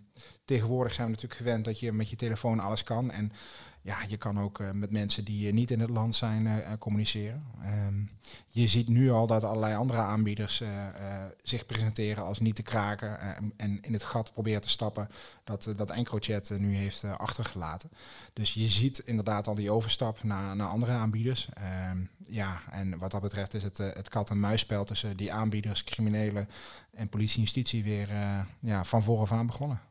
tegenwoordig 0.45 0.93
zijn 0.93 1.05
we 1.07 1.13
natuurlijk 1.13 1.41
gewend 1.41 1.65
dat 1.65 1.79
je 1.79 1.91
met 1.91 2.09
je 2.09 2.15
telefoon 2.15 2.59
alles 2.59 2.83
kan. 2.83 3.11
En 3.11 3.31
ja, 3.81 3.97
je 4.07 4.17
kan 4.17 4.39
ook 4.39 4.59
eh, 4.59 4.71
met 4.71 4.91
mensen 4.91 5.25
die 5.25 5.47
eh, 5.47 5.53
niet 5.53 5.71
in 5.71 5.79
het 5.79 5.89
land 5.89 6.15
zijn 6.15 6.47
eh, 6.47 6.73
communiceren. 6.79 7.43
Ehm, 7.61 8.01
je 8.49 8.67
ziet 8.67 8.87
nu 8.87 9.11
al 9.11 9.27
dat 9.27 9.43
allerlei 9.43 9.75
andere 9.75 9.99
aanbieders 9.99 10.63
zich 11.41 11.65
presenteren 11.65 12.23
als 12.23 12.39
niet 12.39 12.55
te 12.55 12.61
kraken. 12.61 13.19
en 13.57 13.81
in 13.81 13.93
het 13.93 14.03
gat 14.03 14.33
proberen 14.33 14.61
te 14.61 14.69
stappen 14.69 15.09
dat, 15.43 15.73
dat 15.75 15.91
EncroChat 15.91 16.49
nu 16.57 16.75
heeft 16.75 17.03
achtergelaten. 17.03 17.89
Dus 18.33 18.53
je 18.53 18.67
ziet 18.67 18.99
inderdaad 18.99 19.47
al 19.47 19.55
die 19.55 19.71
overstap 19.71 20.23
naar, 20.23 20.55
naar 20.55 20.67
andere 20.67 20.91
aanbieders. 20.91 21.49
Ehm, 21.53 21.97
ja, 22.27 22.61
en 22.71 22.97
wat 22.97 23.11
dat 23.11 23.21
betreft 23.21 23.53
is 23.53 23.63
het, 23.63 23.77
het 23.77 24.09
kat-en-muisspel 24.09 24.83
tussen 24.83 25.17
die 25.17 25.33
aanbieders, 25.33 25.83
criminelen 25.83 26.49
en 26.93 27.09
politie 27.09 27.35
en 27.35 27.43
justitie 27.43 27.83
weer 27.83 28.09
ja, 28.59 28.83
van 28.83 29.03
vooraf 29.03 29.31
aan 29.31 29.45
begonnen. 29.45 29.81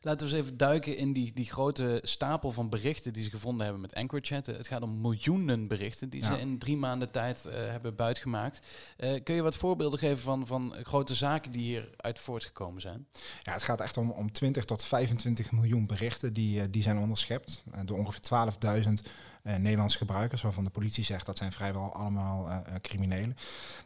Laten 0.00 0.26
we 0.28 0.32
eens 0.36 0.42
even 0.44 0.56
duiken 0.56 0.96
in 0.96 1.12
die, 1.12 1.32
die 1.34 1.50
grote 1.50 2.00
stapel 2.02 2.50
van 2.50 2.68
berichten 2.68 3.12
die 3.12 3.24
ze 3.24 3.30
gevonden 3.30 3.62
hebben 3.64 3.80
met 3.82 3.92
EncroChat. 3.92 4.46
Het 4.46 4.66
gaat 4.66 4.82
om 4.82 5.00
miljoenen 5.00 5.68
berichten 5.68 6.10
die 6.10 6.20
Ja. 6.22 6.34
ze 6.34 6.40
in 6.40 6.58
drie 6.58 6.76
maanden 6.76 7.10
tijd 7.10 7.44
eh, 7.44 7.54
hebben 7.54 7.94
buitgemaakt. 7.96 8.60
Eh, 8.96 9.22
kun 9.22 9.34
je 9.34 9.42
wat 9.42 9.56
voorbeelden 9.56 9.98
geven 9.98 10.18
van, 10.18 10.46
van 10.46 10.74
grote 10.82 11.14
zaken 11.14 11.50
die 11.50 11.62
hieruit 11.62 12.18
voortgekomen 12.18 12.80
zijn? 12.80 13.06
Ja, 13.42 13.52
het 13.52 13.62
gaat 13.62 13.80
echt 13.80 13.96
om, 13.96 14.10
om 14.10 14.32
20 14.32 14.64
tot 14.64 14.84
25 14.84 15.52
miljoen 15.52 15.86
berichten 15.86 16.32
die, 16.32 16.60
eh, 16.60 16.66
die 16.70 16.82
zijn 16.82 16.98
onderschept 16.98 17.62
eh, 17.72 17.80
door 17.84 17.98
ongeveer 17.98 18.20
12.000 18.20 19.02
eh, 19.02 19.10
Nederlandse 19.44 19.98
gebruikers, 19.98 20.42
waarvan 20.42 20.64
de 20.64 20.70
politie 20.70 21.04
zegt 21.04 21.26
dat 21.26 21.36
zijn 21.36 21.52
vrijwel 21.52 21.94
allemaal 21.94 22.50
eh, 22.50 22.56
eh, 22.56 22.62
criminelen. 22.80 23.36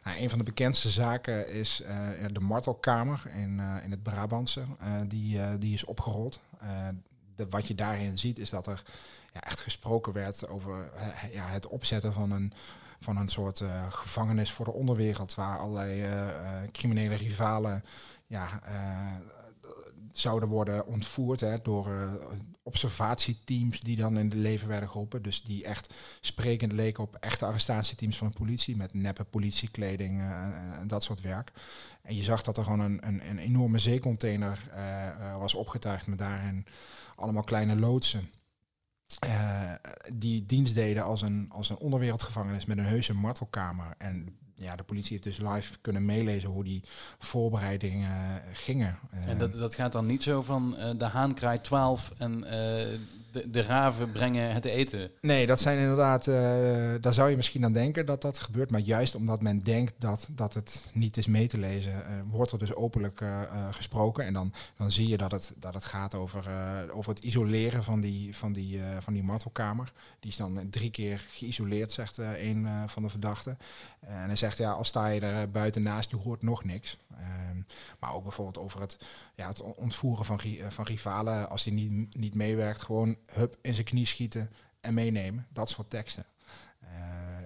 Nou, 0.03 0.19
een 0.19 0.29
van 0.29 0.37
de 0.39 0.45
bekendste 0.45 0.89
zaken 0.89 1.49
is 1.49 1.81
eh, 1.81 2.07
de 2.31 2.39
Martelkamer 2.39 3.23
in, 3.35 3.59
eh, 3.59 3.83
in 3.83 3.91
het 3.91 4.03
Brabantse. 4.03 4.63
Eh, 4.79 4.93
die, 5.07 5.41
eh, 5.41 5.49
die 5.59 5.73
is 5.73 5.85
opgerold. 5.85 6.39
Eh, 6.59 6.87
de, 7.35 7.47
wat 7.49 7.67
je 7.67 7.75
daarin 7.75 8.17
ziet 8.17 8.39
is 8.39 8.49
dat 8.49 8.67
er 8.67 8.83
ja, 9.33 9.41
echt 9.41 9.59
gesproken 9.59 10.13
werd 10.13 10.47
over 10.47 10.89
eh, 10.95 11.33
ja, 11.33 11.47
het 11.47 11.67
opzetten 11.67 12.13
van 12.13 12.31
een, 12.31 12.53
van 12.99 13.17
een 13.17 13.29
soort 13.29 13.59
eh, 13.59 13.91
gevangenis 13.91 14.51
voor 14.51 14.65
de 14.65 14.71
onderwereld, 14.71 15.35
waar 15.35 15.59
allerlei 15.59 16.01
eh, 16.01 16.29
eh, 16.29 16.69
criminele 16.71 17.15
rivalen 17.15 17.83
ja, 18.27 18.59
eh, 18.63 19.15
zouden 20.11 20.49
worden 20.49 20.85
ontvoerd 20.85 21.39
hè, 21.39 21.61
door 21.61 21.87
eh, 21.87 22.13
observatieteams 22.69 23.79
die 23.79 23.95
dan 23.95 24.17
in 24.17 24.25
het 24.25 24.33
leven 24.33 24.67
werden 24.67 24.89
geroepen. 24.89 25.21
Dus 25.21 25.43
die 25.43 25.63
echt 25.63 25.93
sprekend 26.21 26.71
leken 26.71 27.03
op 27.03 27.15
echte 27.15 27.45
arrestatieteams 27.45 28.17
van 28.17 28.27
de 28.27 28.37
politie 28.37 28.75
met 28.75 28.93
neppe 28.93 29.23
politiekleding 29.23 30.19
eh, 30.19 30.79
en 30.79 30.87
dat 30.87 31.03
soort 31.03 31.21
werk. 31.21 31.51
En 32.01 32.15
je 32.15 32.23
zag 32.23 32.41
dat 32.41 32.57
er 32.57 32.63
gewoon 32.63 32.79
een, 32.79 33.07
een, 33.07 33.29
een 33.29 33.37
enorme 33.37 33.77
zeecontainer 33.77 34.69
eh, 34.73 35.07
eh, 35.07 35.37
was 35.37 35.53
opgetuigd 35.53 36.07
met 36.07 36.17
daarin 36.17 36.65
allemaal 37.15 37.43
kleine 37.43 37.75
loodsen. 37.75 38.29
eh, 39.19 39.73
die 40.13 40.45
dienst 40.45 40.75
deden 40.75 41.03
als 41.03 41.21
een, 41.21 41.45
als 41.49 41.69
een 41.69 41.77
onderwereldgevangenis 41.77 42.65
met 42.65 42.77
een 42.77 42.85
heuse 42.85 43.13
martelkamer. 43.13 43.95
En 43.97 44.37
ja, 44.59 44.75
de 44.75 44.83
politie 44.83 45.11
heeft 45.11 45.37
dus 45.37 45.49
live 45.49 45.73
kunnen 45.81 46.05
meelezen 46.05 46.49
hoe 46.49 46.63
die 46.63 46.83
voorbereidingen 47.19 48.41
gingen. 48.53 48.99
En 49.25 49.37
dat, 49.37 49.57
dat 49.57 49.75
gaat 49.75 49.91
dan 49.91 50.05
niet 50.05 50.23
zo 50.23 50.41
van 50.41 50.77
eh, 50.77 50.89
de 50.97 51.05
haan 51.05 51.33
kraait 51.33 51.63
12 51.63 52.11
en 52.17 52.43
eh, 52.43 52.99
de, 53.31 53.49
de 53.49 53.61
raven 53.61 54.11
brengen 54.11 54.53
het 54.53 54.65
eten. 54.65 55.11
Nee, 55.21 55.47
dat 55.47 55.59
zijn 55.59 55.79
inderdaad, 55.79 56.27
eh, 56.27 56.33
daar 57.01 57.13
zou 57.13 57.29
je 57.29 57.35
misschien 57.35 57.65
aan 57.65 57.73
denken 57.73 58.05
dat 58.05 58.21
dat 58.21 58.39
gebeurt. 58.39 58.71
Maar 58.71 58.79
juist 58.79 59.15
omdat 59.15 59.41
men 59.41 59.59
denkt 59.59 59.93
dat, 59.97 60.29
dat 60.31 60.53
het 60.53 60.89
niet 60.93 61.17
is 61.17 61.27
mee 61.27 61.47
te 61.47 61.57
lezen, 61.57 62.05
eh, 62.05 62.11
wordt 62.29 62.51
er 62.51 62.57
dus 62.57 62.75
openlijk 62.75 63.21
eh, 63.21 63.41
gesproken. 63.71 64.25
En 64.25 64.33
dan, 64.33 64.53
dan 64.77 64.91
zie 64.91 65.07
je 65.07 65.17
dat 65.17 65.31
het, 65.31 65.55
dat 65.59 65.73
het 65.73 65.85
gaat 65.85 66.15
over, 66.15 66.49
over 66.91 67.13
het 67.13 67.23
isoleren 67.23 67.83
van 67.83 68.01
die, 68.01 68.37
van, 68.37 68.53
die, 68.53 68.81
van 68.99 69.13
die 69.13 69.23
martelkamer. 69.23 69.91
Die 70.19 70.29
is 70.31 70.37
dan 70.37 70.67
drie 70.69 70.89
keer 70.89 71.25
geïsoleerd, 71.29 71.91
zegt 71.91 72.17
een 72.17 72.67
van 72.87 73.03
de 73.03 73.09
verdachten. 73.09 73.57
en 73.99 74.25
hij 74.25 74.35
zegt, 74.35 74.57
ja, 74.57 74.71
als 74.71 74.87
sta 74.87 75.07
je 75.07 75.21
er 75.21 75.51
buiten 75.51 75.83
naast, 75.83 76.09
je 76.09 76.17
hoort 76.17 76.41
nog 76.41 76.63
niks. 76.63 76.97
Ehm, 77.11 77.61
maar 77.99 78.13
ook 78.13 78.23
bijvoorbeeld 78.23 78.57
over 78.57 78.81
het, 78.81 78.97
ja, 79.35 79.47
het 79.47 79.61
ontvoeren 79.61 80.25
van, 80.25 80.39
van 80.69 80.85
rivalen. 80.85 81.49
Als 81.49 81.63
die 81.63 81.73
niet, 81.73 82.15
niet 82.15 82.35
meewerkt, 82.35 82.81
gewoon 82.81 83.17
hup 83.25 83.57
in 83.61 83.73
zijn 83.73 83.85
knie 83.85 84.05
schieten 84.05 84.51
en 84.79 84.93
meenemen. 84.93 85.47
Dat 85.49 85.69
soort 85.69 85.89
teksten. 85.89 86.25
Eh, 86.79 86.89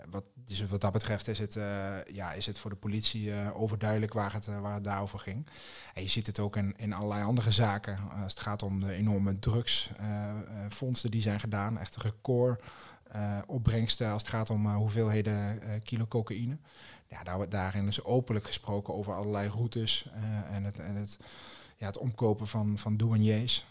wat, 0.10 0.24
dus 0.36 0.66
wat 0.68 0.82
dat 0.82 0.92
betreft 0.92 1.28
is 1.28 1.40
het, 1.40 1.56
eh, 1.56 2.04
ja, 2.04 2.34
is 2.34 2.46
het 2.46 2.58
voor 2.58 2.70
de 2.70 2.76
politie 2.76 3.34
eh, 3.34 3.62
overduidelijk 3.62 4.14
waar 4.14 4.34
het, 4.34 4.46
waar 4.46 4.74
het 4.74 4.84
daarover 4.84 5.20
ging. 5.20 5.48
En 5.94 6.04
je 6.04 6.10
ziet 6.10 6.28
het 6.28 6.40
ook 6.40 6.56
in, 6.56 6.74
in 6.78 6.94
allerlei 6.94 7.24
andere 7.24 7.52
zaken. 7.52 8.00
Als 8.24 8.34
het 8.34 8.40
gaat 8.40 8.64
om 8.64 8.80
de 8.80 8.94
enorme 8.94 9.40
drugsfondsen 9.40 11.12
die 11.12 11.22
zijn 11.22 11.40
gedaan. 11.40 11.78
Echt 11.78 11.96
record 11.96 12.64
opbrengsten 13.46 14.12
als 14.12 14.22
het 14.22 14.32
gaat 14.32 14.50
om 14.50 14.68
hoeveelheden 14.68 15.60
kilo 15.84 16.08
cocaïne. 16.08 16.58
Ja, 17.08 17.24
daar, 17.24 17.50
daarin 17.50 17.88
is 17.88 18.04
openlijk 18.04 18.46
gesproken 18.46 18.94
over 18.94 19.14
allerlei 19.14 19.50
routes 19.50 20.10
en, 20.50 20.64
het, 20.64 20.80
en 20.80 20.96
het, 20.96 21.20
ja, 21.78 21.86
het 21.86 21.98
omkopen 21.98 22.48
van, 22.48 22.78
van 22.78 22.98
douaniers. 22.98 23.66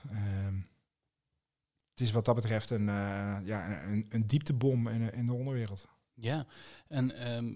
Het 1.92 2.00
is 2.00 2.10
wat 2.12 2.24
dat 2.24 2.34
betreft 2.34 2.70
een, 2.70 2.88
eh, 2.88 3.36
ja, 3.44 3.82
een, 3.84 4.06
een 4.08 4.26
dieptebom 4.26 4.88
in, 4.88 5.04
de- 5.06 5.12
in 5.12 5.26
de 5.26 5.32
onderwereld. 5.34 5.86
Ja, 6.14 6.46
en, 6.88 7.14
ehm, 7.16 7.52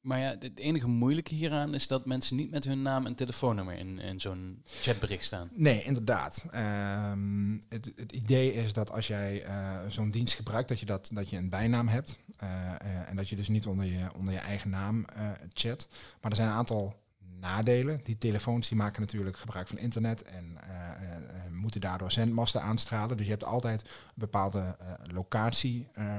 maar 0.00 0.18
ja, 0.18 0.36
het 0.38 0.58
enige 0.58 0.86
moeilijke 0.88 1.34
hieraan 1.34 1.74
is 1.74 1.86
dat 1.86 2.06
mensen 2.06 2.36
niet 2.36 2.50
met 2.50 2.64
hun 2.64 2.82
naam 2.82 3.06
en 3.06 3.14
telefoonnummer 3.14 3.74
in, 3.78 3.98
in 3.98 4.20
zo'n 4.20 4.62
chatbericht 4.64 5.24
staan. 5.24 5.48
Nee, 5.52 5.82
inderdaad. 5.82 6.46
Ehm, 6.50 7.52
het, 7.68 7.92
het 7.96 8.12
idee 8.12 8.52
is 8.52 8.72
dat 8.72 8.90
als 8.90 9.06
jij 9.06 9.42
eh, 9.42 9.80
zo'n 9.88 10.10
dienst 10.10 10.34
gebruikt, 10.34 10.68
dat 10.68 10.80
je, 10.80 10.86
dat, 10.86 11.10
dat 11.14 11.30
je 11.30 11.36
een 11.36 11.48
bijnaam 11.48 11.88
hebt. 11.88 12.18
eh, 12.36 13.08
en 13.08 13.16
dat 13.16 13.28
je 13.28 13.36
dus 13.36 13.48
niet 13.48 13.66
onder 13.66 13.84
je, 13.86 14.14
onder 14.14 14.32
je 14.34 14.40
eigen 14.40 14.70
naam 14.70 15.04
chat. 15.52 15.88
Maar 16.20 16.30
er 16.30 16.36
zijn 16.36 16.48
een 16.48 16.54
aantal 16.54 16.98
nadelen. 17.40 18.00
Die 18.02 18.18
telefoons 18.18 18.68
die 18.68 18.76
maken 18.78 19.00
natuurlijk 19.00 19.36
gebruik 19.36 19.68
van 19.68 19.78
internet 19.78 20.22
en 20.22 20.56
moeten 21.60 21.80
daardoor 21.80 22.12
zendmasten 22.12 22.62
aanstralen. 22.62 23.16
Dus 23.16 23.26
je 23.26 23.32
hebt 23.32 23.44
altijd 23.44 23.80
een 23.82 23.88
bepaalde 24.14 24.76
eh, 24.78 24.92
locatie 25.12 25.88
eh, 25.92 26.18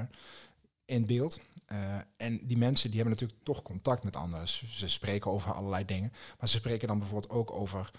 in 0.86 1.06
beeld. 1.06 1.40
Eh, 1.66 1.96
en 2.18 2.40
die 2.48 2.58
mensen 2.58 2.90
die 2.92 3.00
hebben 3.00 3.18
natuurlijk 3.20 3.44
toch 3.46 3.62
contact 3.62 4.04
met 4.04 4.16
anderen. 4.16 4.48
Ze- 4.48 4.90
spreken 4.90 5.32
over 5.32 5.54
allerlei 5.54 5.86
dingen. 5.86 6.14
Maar 6.40 6.50
ze 6.50 6.58
spreken 6.58 6.88
dan 6.88 7.00
bijvoorbeeld 7.00 7.32
ook 7.32 7.52
over 7.52 7.92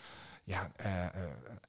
ja, 0.44 0.72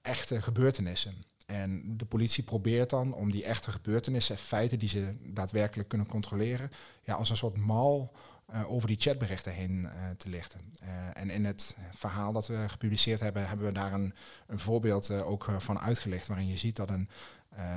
echte 0.02 0.42
gebeurtenissen. 0.42 1.16
En 1.46 1.98
de 1.98 2.06
politie 2.06 2.44
probeert 2.44 2.90
dan 2.90 3.14
om 3.14 3.32
die 3.32 3.44
echte 3.44 3.72
gebeurtenissen, 3.72 4.38
feiten 4.38 4.80
die 4.80 4.90
ze 4.90 5.16
daadwerkelijk 5.22 5.90
kunnen 5.90 6.08
controleren, 6.08 6.72
ja, 7.04 7.14
als 7.14 7.30
een 7.30 7.38
soort 7.38 7.58
mal 7.58 8.14
uh, 8.50 8.72
over 8.72 8.88
die 8.88 9.00
chatberichten 9.00 9.54
heen 9.54 9.82
uh, 9.82 10.10
te 10.18 10.30
lichten. 10.30 10.62
Uh, 10.84 10.90
en 11.14 11.30
in 11.30 11.46
het 11.46 11.78
verhaal 11.96 12.32
dat 12.32 12.48
we 12.48 12.66
gepubliceerd 12.68 13.20
hebben, 13.20 13.48
hebben 13.48 13.66
we 13.66 13.74
daar 13.74 13.94
een, 13.94 14.14
een 14.48 14.60
voorbeeld 14.60 15.12
ook 15.12 15.48
van 15.58 15.80
uitgelicht, 15.80 16.28
waarin 16.28 16.48
je 16.48 16.58
ziet 16.58 16.76
dat 16.76 16.90
een, 16.90 17.10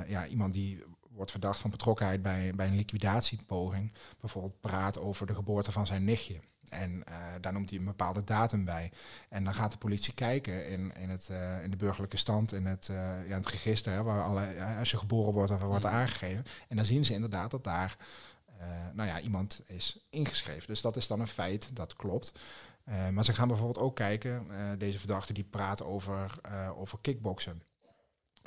ja, 0.07 0.27
iemand 0.27 0.53
die 0.53 0.83
wordt 1.11 1.31
verdacht 1.31 1.59
van 1.59 1.69
betrokkenheid 1.69 2.21
bij, 2.21 2.55
bij 2.55 2.67
een 2.67 2.75
liquidatiepoging, 2.75 3.93
bijvoorbeeld 4.19 4.59
praat 4.59 4.99
over 4.99 5.27
de 5.27 5.35
geboorte 5.35 5.71
van 5.71 5.87
zijn 5.87 6.03
nichtje. 6.03 6.39
En 6.69 6.91
uh, 6.91 7.15
daar 7.41 7.53
noemt 7.53 7.69
hij 7.69 7.79
een 7.79 7.85
bepaalde 7.85 8.23
datum 8.23 8.65
bij. 8.65 8.91
En 9.29 9.43
dan 9.43 9.53
gaat 9.53 9.71
de 9.71 9.77
politie 9.77 10.13
kijken 10.13 10.67
in, 10.67 10.93
in, 10.99 11.09
het, 11.09 11.27
uh, 11.31 11.63
in 11.63 11.71
de 11.71 11.77
burgerlijke 11.77 12.17
stand, 12.17 12.53
in 12.53 12.65
het, 12.65 12.87
uh, 12.91 13.27
ja, 13.27 13.35
het 13.35 13.47
register, 13.47 13.93
hè, 13.93 14.03
waar 14.03 14.23
alle, 14.23 14.63
als 14.79 14.91
je 14.91 14.97
geboren 14.97 15.33
wordt, 15.33 15.51
of 15.51 15.61
wordt 15.61 15.83
mm. 15.83 15.89
aangegeven. 15.89 16.45
En 16.67 16.75
dan 16.75 16.85
zien 16.85 17.05
ze 17.05 17.13
inderdaad 17.13 17.51
dat 17.51 17.63
daar 17.63 17.97
nou 18.93 19.09
ja, 19.09 19.19
iemand 19.19 19.61
is 19.65 20.05
ingeschreven. 20.09 20.67
Dus 20.67 20.81
dat 20.81 20.95
is 20.95 21.07
dan 21.07 21.19
een 21.19 21.27
feit, 21.27 21.75
dat 21.75 21.95
klopt. 21.95 22.31
maar 23.11 23.25
ze 23.25 23.33
gaan 23.33 23.47
bijvoorbeeld 23.47 23.85
ook 23.85 23.95
kijken, 23.95 24.47
deze 24.77 24.99
verdachte 24.99 25.33
die 25.33 25.43
praat 25.43 25.83
over, 25.83 26.39
over 26.75 26.97
kickboksen. 27.01 27.61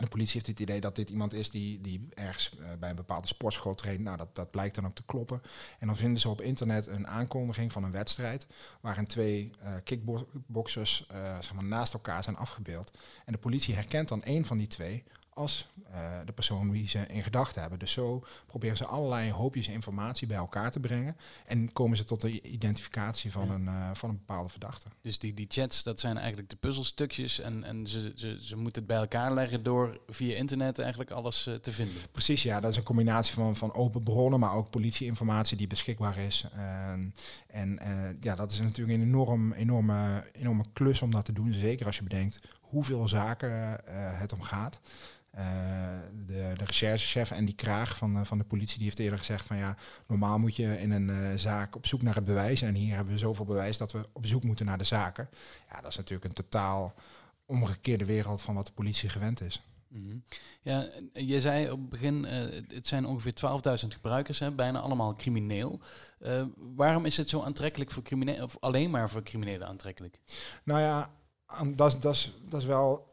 De 0.00 0.08
politie 0.08 0.32
heeft 0.32 0.46
het 0.46 0.60
idee 0.60 0.80
dat 0.80 0.96
dit 0.96 1.10
iemand 1.10 1.32
is 1.32 1.50
die, 1.50 1.80
die 1.80 2.08
ergens 2.14 2.56
bij 2.78 2.90
een 2.90 2.96
bepaalde 2.96 3.26
sportschool 3.26 3.74
traint. 3.74 4.00
Nou, 4.00 4.16
dat, 4.16 4.34
dat 4.34 4.50
blijkt 4.50 4.74
dan 4.74 4.86
ook 4.86 4.94
te 4.94 5.02
kloppen. 5.06 5.42
En 5.78 5.86
dan 5.86 5.96
vinden 5.96 6.20
ze 6.20 6.28
op 6.28 6.40
internet 6.40 6.86
een 6.86 7.06
aankondiging 7.06 7.72
van 7.72 7.84
een 7.84 7.90
wedstrijd. 7.90 8.46
waarin 8.80 9.06
twee 9.06 9.50
uh, 9.62 9.74
kickboxers 9.84 11.06
zeg 11.40 11.52
maar, 11.52 11.64
naast 11.64 11.92
elkaar 11.92 12.22
zijn 12.22 12.36
afgebeeld. 12.36 12.98
En 13.24 13.32
de 13.32 13.38
politie 13.38 13.74
herkent 13.74 14.08
dan 14.08 14.22
één 14.22 14.44
van 14.44 14.58
die 14.58 14.66
twee 14.66 15.04
als 15.40 15.66
uh, 15.92 16.18
de 16.24 16.32
persoon 16.32 16.70
wie 16.70 16.88
ze 16.88 16.98
in 17.06 17.22
gedachten 17.22 17.60
hebben. 17.60 17.78
Dus 17.78 17.92
zo 17.92 18.24
proberen 18.46 18.76
ze 18.76 18.86
allerlei 18.86 19.32
hoopjes 19.32 19.68
informatie 19.68 20.26
bij 20.26 20.36
elkaar 20.36 20.70
te 20.70 20.80
brengen. 20.80 21.16
En 21.46 21.72
komen 21.72 21.96
ze 21.96 22.04
tot 22.04 22.20
de 22.20 22.40
identificatie 22.40 23.32
van, 23.32 23.50
een, 23.50 23.64
uh, 23.64 23.90
van 23.94 24.08
een 24.08 24.16
bepaalde 24.16 24.48
verdachte. 24.48 24.88
Dus 25.02 25.18
die, 25.18 25.34
die 25.34 25.46
chats, 25.48 25.82
dat 25.82 26.00
zijn 26.00 26.18
eigenlijk 26.18 26.50
de 26.50 26.56
puzzelstukjes. 26.56 27.40
En, 27.40 27.64
en 27.64 27.86
ze, 27.86 28.12
ze, 28.16 28.38
ze 28.40 28.56
moeten 28.56 28.82
het 28.82 28.90
bij 28.90 29.00
elkaar 29.00 29.34
leggen 29.34 29.62
door 29.62 30.00
via 30.08 30.36
internet 30.36 30.78
eigenlijk 30.78 31.10
alles 31.10 31.46
uh, 31.46 31.54
te 31.54 31.72
vinden. 31.72 31.96
Precies, 32.12 32.42
ja. 32.42 32.60
Dat 32.60 32.70
is 32.70 32.76
een 32.76 32.82
combinatie 32.82 33.34
van, 33.34 33.56
van 33.56 33.74
open 33.74 34.02
bronnen, 34.02 34.40
maar 34.40 34.54
ook 34.54 34.70
politieinformatie 34.70 35.56
die 35.56 35.66
beschikbaar 35.66 36.18
is. 36.18 36.46
en 37.46 37.78
ja, 38.20 38.34
dat 38.34 38.50
is 38.50 38.60
natuurlijk 38.60 38.98
een 38.98 39.06
enorm, 39.06 39.52
enorme, 39.52 40.26
enorme 40.32 40.64
klus 40.72 41.02
om 41.02 41.10
dat 41.10 41.24
te 41.24 41.32
doen. 41.32 41.52
Zeker 41.52 41.86
als 41.86 41.96
je 41.96 42.02
bedenkt 42.02 42.38
hoeveel 42.60 43.08
zaken 43.08 43.80
het 44.18 44.32
om 44.32 44.42
gaat. 44.42 44.80
Uh, 45.38 45.42
de, 46.26 46.52
de 46.56 46.64
recherchechef 46.64 47.30
en 47.30 47.44
die 47.44 47.54
kraag 47.54 47.96
van, 47.96 48.16
uh, 48.16 48.24
van 48.24 48.38
de 48.38 48.44
politie, 48.44 48.76
die 48.76 48.84
heeft 48.84 48.98
eerder 48.98 49.18
gezegd 49.18 49.46
van 49.46 49.56
ja, 49.56 49.76
normaal 50.06 50.38
moet 50.38 50.56
je 50.56 50.80
in 50.80 50.90
een 50.90 51.08
uh, 51.08 51.34
zaak 51.36 51.76
op 51.76 51.86
zoek 51.86 52.02
naar 52.02 52.14
het 52.14 52.24
bewijs. 52.24 52.62
En 52.62 52.74
hier 52.74 52.94
hebben 52.94 53.12
we 53.12 53.18
zoveel 53.18 53.44
bewijs 53.44 53.78
dat 53.78 53.92
we 53.92 54.08
op 54.12 54.26
zoek 54.26 54.44
moeten 54.44 54.66
naar 54.66 54.78
de 54.78 54.84
zaken. 54.84 55.28
Ja, 55.70 55.80
dat 55.80 55.90
is 55.90 55.96
natuurlijk 55.96 56.24
een 56.24 56.44
totaal 56.44 56.94
omgekeerde 57.46 58.04
wereld 58.04 58.42
van 58.42 58.54
wat 58.54 58.66
de 58.66 58.72
politie 58.72 59.08
gewend 59.08 59.40
is. 59.40 59.62
Mm 59.88 60.08
-hmm. 60.08 60.24
Ja, 60.62 60.88
je 61.12 61.40
zei 61.40 61.70
op 61.70 61.80
het 61.80 61.88
begin, 61.88 62.24
het 62.68 62.86
zijn 62.86 63.06
ongeveer 63.06 63.34
12.000 63.82 63.86
gebruikers, 63.88 64.38
hè, 64.38 64.52
bijna 64.52 64.78
allemaal 64.78 65.14
crimineel. 65.14 65.80
waarom 66.56 67.04
is 67.04 67.16
het 67.16 67.28
zo 67.28 67.42
aantrekkelijk 67.42 67.90
voor 67.90 68.02
criminelen, 68.02 68.42
of 68.42 68.56
alleen 68.60 68.90
maar 68.90 69.10
voor 69.10 69.22
criminelen 69.22 69.66
aantrekkelijk? 69.66 70.18
Nou 70.64 70.80
ja, 70.80 71.10
dat, 71.74 72.02
dat, 72.02 72.30
dat 72.48 72.60
is 72.60 72.66
wel 72.66 73.09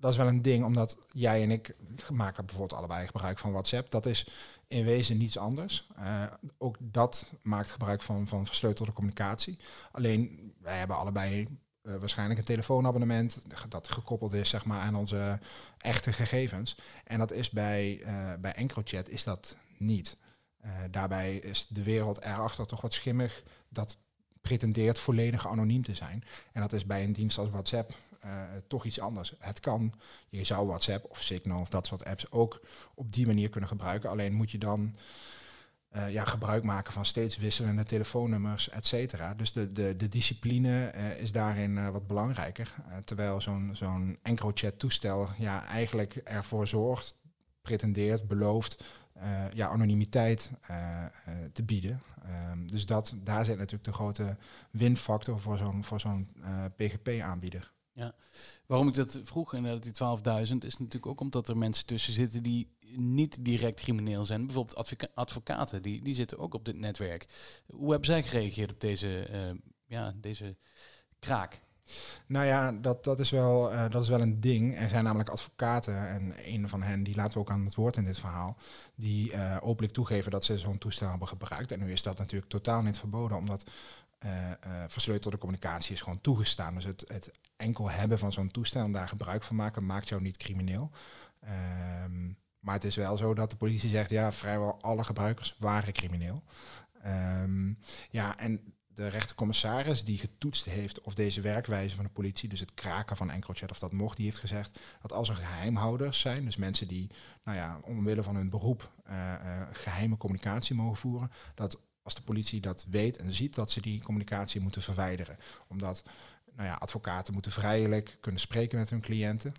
dat 0.00 0.10
is 0.10 0.16
wel 0.16 0.28
een 0.28 0.42
ding, 0.42 0.64
omdat 0.64 0.96
jij 1.12 1.42
en 1.42 1.50
ik 1.50 1.74
maken 2.12 2.46
bijvoorbeeld 2.46 2.78
allebei 2.78 3.06
gebruik 3.06 3.38
van 3.38 3.52
WhatsApp. 3.52 3.90
Dat 3.90 4.06
is 4.06 4.26
in 4.68 4.84
wezen 4.84 5.16
niets 5.16 5.38
anders. 5.38 5.86
Uh, 5.98 6.22
ook 6.58 6.76
dat 6.80 7.26
maakt 7.42 7.70
gebruik 7.70 8.02
van, 8.02 8.26
van 8.26 8.46
versleutelde 8.46 8.92
communicatie. 8.92 9.58
Alleen 9.92 10.52
wij 10.60 10.78
hebben 10.78 10.96
allebei 10.96 11.48
uh, 11.82 11.96
waarschijnlijk 11.96 12.38
een 12.38 12.44
telefoonabonnement 12.44 13.42
dat 13.68 13.90
gekoppeld 13.90 14.32
is 14.32 14.48
zeg 14.48 14.64
maar, 14.64 14.80
aan 14.80 14.94
onze 14.94 15.38
echte 15.78 16.12
gegevens. 16.12 16.76
En 17.04 17.18
dat 17.18 17.32
is 17.32 17.50
bij, 17.50 18.00
uh, 18.00 18.32
bij 18.40 18.52
EncroChat 18.52 19.08
is 19.08 19.24
dat 19.24 19.56
niet. 19.78 20.16
daarbij 20.90 21.36
is 21.36 21.66
de 21.68 21.82
wereld 21.82 22.20
erachter 22.20 22.66
toch 22.66 22.80
wat 22.80 22.92
schimmig. 22.92 23.42
Dat 23.68 23.96
pretendeert 24.40 24.98
volledig 24.98 25.48
anoniem 25.48 25.82
te 25.82 25.94
zijn. 25.94 26.24
En 26.52 26.60
dat 26.60 26.72
is 26.72 26.86
bij 26.86 27.04
een 27.04 27.12
dienst 27.12 27.38
als 27.38 27.50
WhatsApp 27.50 27.94
toch 28.66 28.84
iets 28.84 29.00
anders. 29.00 29.34
Het 29.38 29.60
kan, 29.60 29.92
je 30.28 30.44
zou 30.44 30.66
WhatsApp 30.66 31.10
of 31.10 31.22
Signal 31.22 31.60
of 31.60 31.68
dat 31.68 31.86
soort 31.86 32.04
apps 32.04 32.30
ook 32.30 32.60
op 32.94 33.12
die 33.12 33.26
manier 33.26 33.48
kunnen 33.48 33.68
gebruiken. 33.68 34.10
Alleen 34.10 34.34
moet 34.34 34.50
je 34.50 34.58
dan 34.58 34.94
uh, 35.96 36.12
ja, 36.12 36.24
gebruik 36.24 36.62
maken 36.62 36.92
van 36.92 37.04
steeds 37.04 37.36
wisselende 37.36 37.84
telefoonnummers, 37.84 38.68
et 38.68 38.86
cetera. 38.86 39.34
Dus 39.34 39.52
de, 39.52 39.72
de, 39.72 39.96
de 39.96 40.08
discipline 40.08 40.92
is 41.18 41.32
daarin 41.32 41.92
wat 41.92 42.06
belangrijker. 42.06 42.74
terwijl 43.04 43.40
zo'n 43.40 43.70
zo'n 43.74 44.18
EncroChat 44.22 44.78
toestel 44.78 45.28
ja, 45.38 45.66
eigenlijk 45.66 46.14
ervoor 46.14 46.66
zorgt, 46.66 47.14
pretendeert, 47.62 48.28
belooft 48.28 48.84
ja, 49.52 49.68
anonimiteit 49.68 50.50
te 51.52 51.62
bieden. 51.62 52.02
Um, 52.50 52.70
dus 52.70 52.86
dat, 52.86 53.14
daar 53.22 53.44
zit 53.44 53.56
natuurlijk 53.56 53.84
de 53.84 53.92
grote 53.92 54.36
winfactor 54.70 55.40
voor 55.40 55.56
zo'n 55.56 55.84
voor 55.84 56.00
zo'n 56.00 56.28
PGP-aanbieder. 56.76 57.70
Ja, 57.92 58.14
waarom 58.66 58.88
ik 58.88 58.94
dat 58.94 59.20
vroeg, 59.22 59.54
inderdaad, 59.54 59.82
die 59.82 60.48
12.000, 60.48 60.54
is 60.56 60.78
natuurlijk 60.78 61.06
ook 61.06 61.20
omdat 61.20 61.48
er 61.48 61.56
mensen 61.56 61.86
tussen 61.86 62.12
zitten 62.12 62.42
die 62.42 62.68
niet 62.96 63.44
direct 63.44 63.80
crimineel 63.80 64.24
zijn. 64.24 64.46
Bijvoorbeeld 64.46 64.76
advoca 64.76 65.08
advocaten, 65.14 65.82
die, 65.82 66.02
die 66.02 66.14
zitten 66.14 66.38
ook 66.38 66.54
op 66.54 66.64
dit 66.64 66.76
netwerk. 66.76 67.26
Hoe 67.66 67.90
hebben 67.90 68.06
zij 68.08 68.22
gereageerd 68.22 68.70
op 68.70 68.80
deze, 68.80 69.28
uh, 69.30 69.58
ja, 69.86 70.12
deze 70.16 70.56
kraak? 71.18 71.60
Nou 72.26 72.46
ja, 72.46 72.72
dat, 72.72 73.04
dat, 73.04 73.20
is 73.20 73.30
wel, 73.30 73.72
uh, 73.72 73.90
dat 73.90 74.02
is 74.02 74.08
wel 74.08 74.20
een 74.20 74.40
ding. 74.40 74.78
Er 74.78 74.88
zijn 74.88 75.04
namelijk 75.04 75.28
advocaten, 75.28 76.08
en 76.08 76.34
een 76.44 76.68
van 76.68 76.82
hen, 76.82 77.02
die 77.02 77.14
laten 77.14 77.32
we 77.32 77.38
ook 77.38 77.50
aan 77.50 77.64
het 77.64 77.74
woord 77.74 77.96
in 77.96 78.04
dit 78.04 78.18
verhaal, 78.18 78.56
die 78.94 79.32
uh, 79.32 79.56
openlijk 79.60 79.94
toegeven 79.94 80.30
dat 80.30 80.44
ze 80.44 80.58
zo'n 80.58 80.78
toestel 80.78 81.10
hebben 81.10 81.28
gebruikt. 81.28 81.72
En 81.72 81.78
nu 81.78 81.92
is 81.92 82.02
dat 82.02 82.18
natuurlijk 82.18 82.50
totaal 82.50 82.82
niet 82.82 82.98
verboden, 82.98 83.36
omdat 83.36 83.64
versleutelde 84.86 85.38
communicatie 85.38 85.94
is 85.94 86.00
gewoon 86.00 86.20
toegestaan. 86.20 86.74
Dus 86.74 86.84
het, 86.84 87.04
het 87.06 87.32
enkel 87.56 87.90
hebben 87.90 88.18
van 88.18 88.32
zo'n 88.32 88.50
toestel 88.50 88.84
en 88.84 88.92
daar 88.92 89.08
gebruik 89.08 89.42
van 89.42 89.56
maken 89.56 89.86
maakt 89.86 90.08
jou 90.08 90.22
niet 90.22 90.36
crimineel. 90.36 90.90
Um, 92.04 92.38
maar 92.58 92.74
het 92.74 92.84
is 92.84 92.96
wel 92.96 93.16
zo 93.16 93.34
dat 93.34 93.50
de 93.50 93.56
politie 93.56 93.90
zegt, 93.90 94.10
ja, 94.10 94.32
vrijwel 94.32 94.82
alle 94.82 95.04
gebruikers 95.04 95.56
waren 95.58 95.92
crimineel. 95.92 96.42
Um, 97.06 97.78
ja, 98.10 98.38
en 98.38 98.74
de 98.86 99.08
rechtercommissaris 99.08 100.04
die 100.04 100.18
getoetst 100.18 100.64
heeft 100.64 101.00
of 101.00 101.14
deze 101.14 101.40
werkwijze 101.40 101.94
van 101.94 102.04
de 102.04 102.10
politie, 102.10 102.48
dus 102.48 102.60
het 102.60 102.74
kraken 102.74 103.16
van 103.16 103.30
EncroChat 103.30 103.70
of 103.70 103.78
dat 103.78 103.92
mocht, 103.92 104.16
die 104.16 104.26
heeft 104.26 104.38
gezegd 104.38 104.78
dat 105.00 105.12
als 105.12 105.28
er 105.28 105.36
geheimhouders 105.36 106.20
zijn, 106.20 106.44
dus 106.44 106.56
mensen 106.56 106.88
die 106.88 107.10
nou 107.44 107.56
ja, 107.56 107.80
omwille 107.82 108.22
van 108.22 108.36
hun 108.36 108.50
beroep 108.50 108.92
uh, 109.08 109.34
geheime 109.72 110.16
communicatie 110.16 110.74
mogen 110.74 110.96
voeren, 110.96 111.30
dat 111.54 111.80
als 112.10 112.18
de 112.18 112.32
politie 112.32 112.60
dat 112.60 112.86
weet 112.90 113.16
en 113.16 113.32
ziet, 113.32 113.54
dat 113.54 113.70
ze 113.70 113.80
die 113.80 114.02
communicatie 114.02 114.60
moeten 114.60 114.82
verwijderen. 114.82 115.38
Omdat 115.68 116.02
nou 116.56 116.68
ja, 116.68 116.74
advocaten 116.74 117.32
moeten 117.32 117.52
vrijelijk 117.52 118.16
kunnen 118.20 118.40
spreken 118.40 118.78
met 118.78 118.90
hun 118.90 119.00
cliënten. 119.00 119.54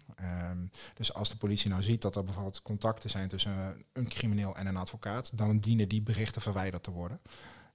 Um, 0.52 0.72
dus 0.94 1.14
als 1.14 1.30
de 1.30 1.38
politie 1.38 1.70
nou 1.70 1.82
ziet 1.82 2.02
dat 2.02 2.16
er 2.16 2.24
bijvoorbeeld 2.24 2.62
contacten 2.62 3.10
zijn 3.10 3.28
tussen 3.28 3.84
een 3.94 4.08
crimineel 4.08 4.56
en 4.56 4.68
een 4.68 4.78
advocaat, 4.78 5.38
dan 5.38 5.60
dienen 5.60 5.88
die 5.88 6.02
berichten 6.02 6.42
verwijderd 6.42 6.84
te 6.84 6.92
worden. 6.92 7.20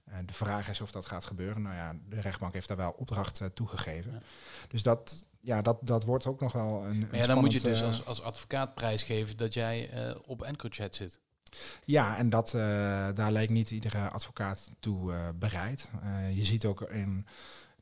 Uh, 0.09 0.15
de 0.25 0.33
vraag 0.33 0.69
is 0.69 0.81
of 0.81 0.91
dat 0.91 1.05
gaat 1.05 1.25
gebeuren. 1.25 1.61
Nou 1.61 1.75
ja, 1.75 1.95
de 2.09 2.21
rechtbank 2.21 2.53
heeft 2.53 2.67
daar 2.67 2.77
wel 2.77 2.91
opdracht 2.91 3.41
uh, 3.41 3.47
toegegeven. 3.47 4.11
Ja. 4.11 4.21
Dus 4.67 4.83
dat, 4.83 5.25
ja, 5.41 5.61
dat, 5.61 5.77
dat 5.81 6.03
wordt 6.03 6.25
ook 6.25 6.39
nog 6.39 6.51
wel 6.51 6.85
een. 6.85 6.99
Maar 6.99 7.15
ja, 7.15 7.25
dan 7.25 7.39
moet 7.39 7.51
je 7.51 7.59
dus 7.59 7.81
als, 7.81 8.05
als 8.05 8.21
advocaat 8.21 8.75
prijsgeven 8.75 9.37
dat 9.37 9.53
jij 9.53 10.07
uh, 10.09 10.15
op 10.25 10.43
EncroChat 10.43 10.95
zit. 10.95 11.19
Ja, 11.85 12.17
en 12.17 12.29
dat, 12.29 12.53
uh, 12.53 12.61
daar 13.15 13.31
lijkt 13.31 13.51
niet 13.51 13.71
iedere 13.71 14.09
advocaat 14.09 14.71
toe 14.79 15.11
uh, 15.11 15.19
bereid. 15.35 15.91
Uh, 16.03 16.37
je 16.37 16.45
ziet 16.45 16.65
ook 16.65 16.81
in 16.81 17.27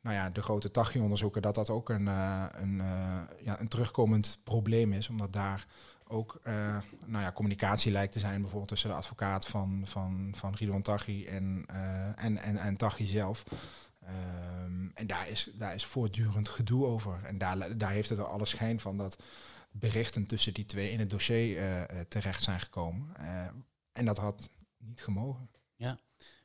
nou 0.01 0.15
ja, 0.15 0.29
de 0.29 0.41
grote 0.41 0.71
TAGI-onderzoeken 0.71 1.41
dat 1.41 1.55
dat 1.55 1.69
ook 1.69 1.89
een, 1.89 2.07
een, 2.07 2.81
ja, 3.39 3.59
een 3.59 3.67
terugkomend 3.67 4.39
probleem 4.43 4.93
is, 4.93 5.09
omdat 5.09 5.33
daar 5.33 5.65
ook 6.07 6.39
nou 7.05 7.23
ja, 7.23 7.31
communicatie 7.31 7.91
lijkt 7.91 8.13
te 8.13 8.19
zijn, 8.19 8.39
bijvoorbeeld 8.41 8.69
tussen 8.69 8.89
de 8.89 8.95
advocaat 8.95 9.47
van, 9.47 9.81
van, 9.85 10.31
van 10.35 10.55
Ridwan 10.55 10.81
Taghi 10.81 11.25
en, 11.25 11.65
en, 12.15 12.37
en, 12.37 12.57
en 12.57 12.77
Taghi 12.77 13.05
zelf. 13.05 13.43
Um, 14.63 14.91
en 14.93 15.07
daar 15.07 15.29
is, 15.29 15.49
daar 15.53 15.75
is 15.75 15.85
voortdurend 15.85 16.49
gedoe 16.49 16.85
over. 16.85 17.19
En 17.23 17.37
daar, 17.37 17.77
daar 17.77 17.91
heeft 17.91 18.09
het 18.09 18.19
er 18.19 18.25
alle 18.25 18.45
schijn 18.45 18.79
van 18.79 18.97
dat 18.97 19.17
berichten 19.79 20.25
tussen 20.25 20.53
die 20.53 20.65
twee 20.65 20.91
in 20.91 20.99
het 20.99 21.09
dossier 21.09 21.57
uh, 21.57 21.81
terecht 22.07 22.43
zijn 22.43 22.59
gekomen. 22.59 23.09
Uh, 23.21 23.45
en 23.93 24.05
dat 24.05 24.17
had 24.17 24.49
niet 24.77 25.01
gemogen. 25.03 25.49
Ja, 25.75 25.97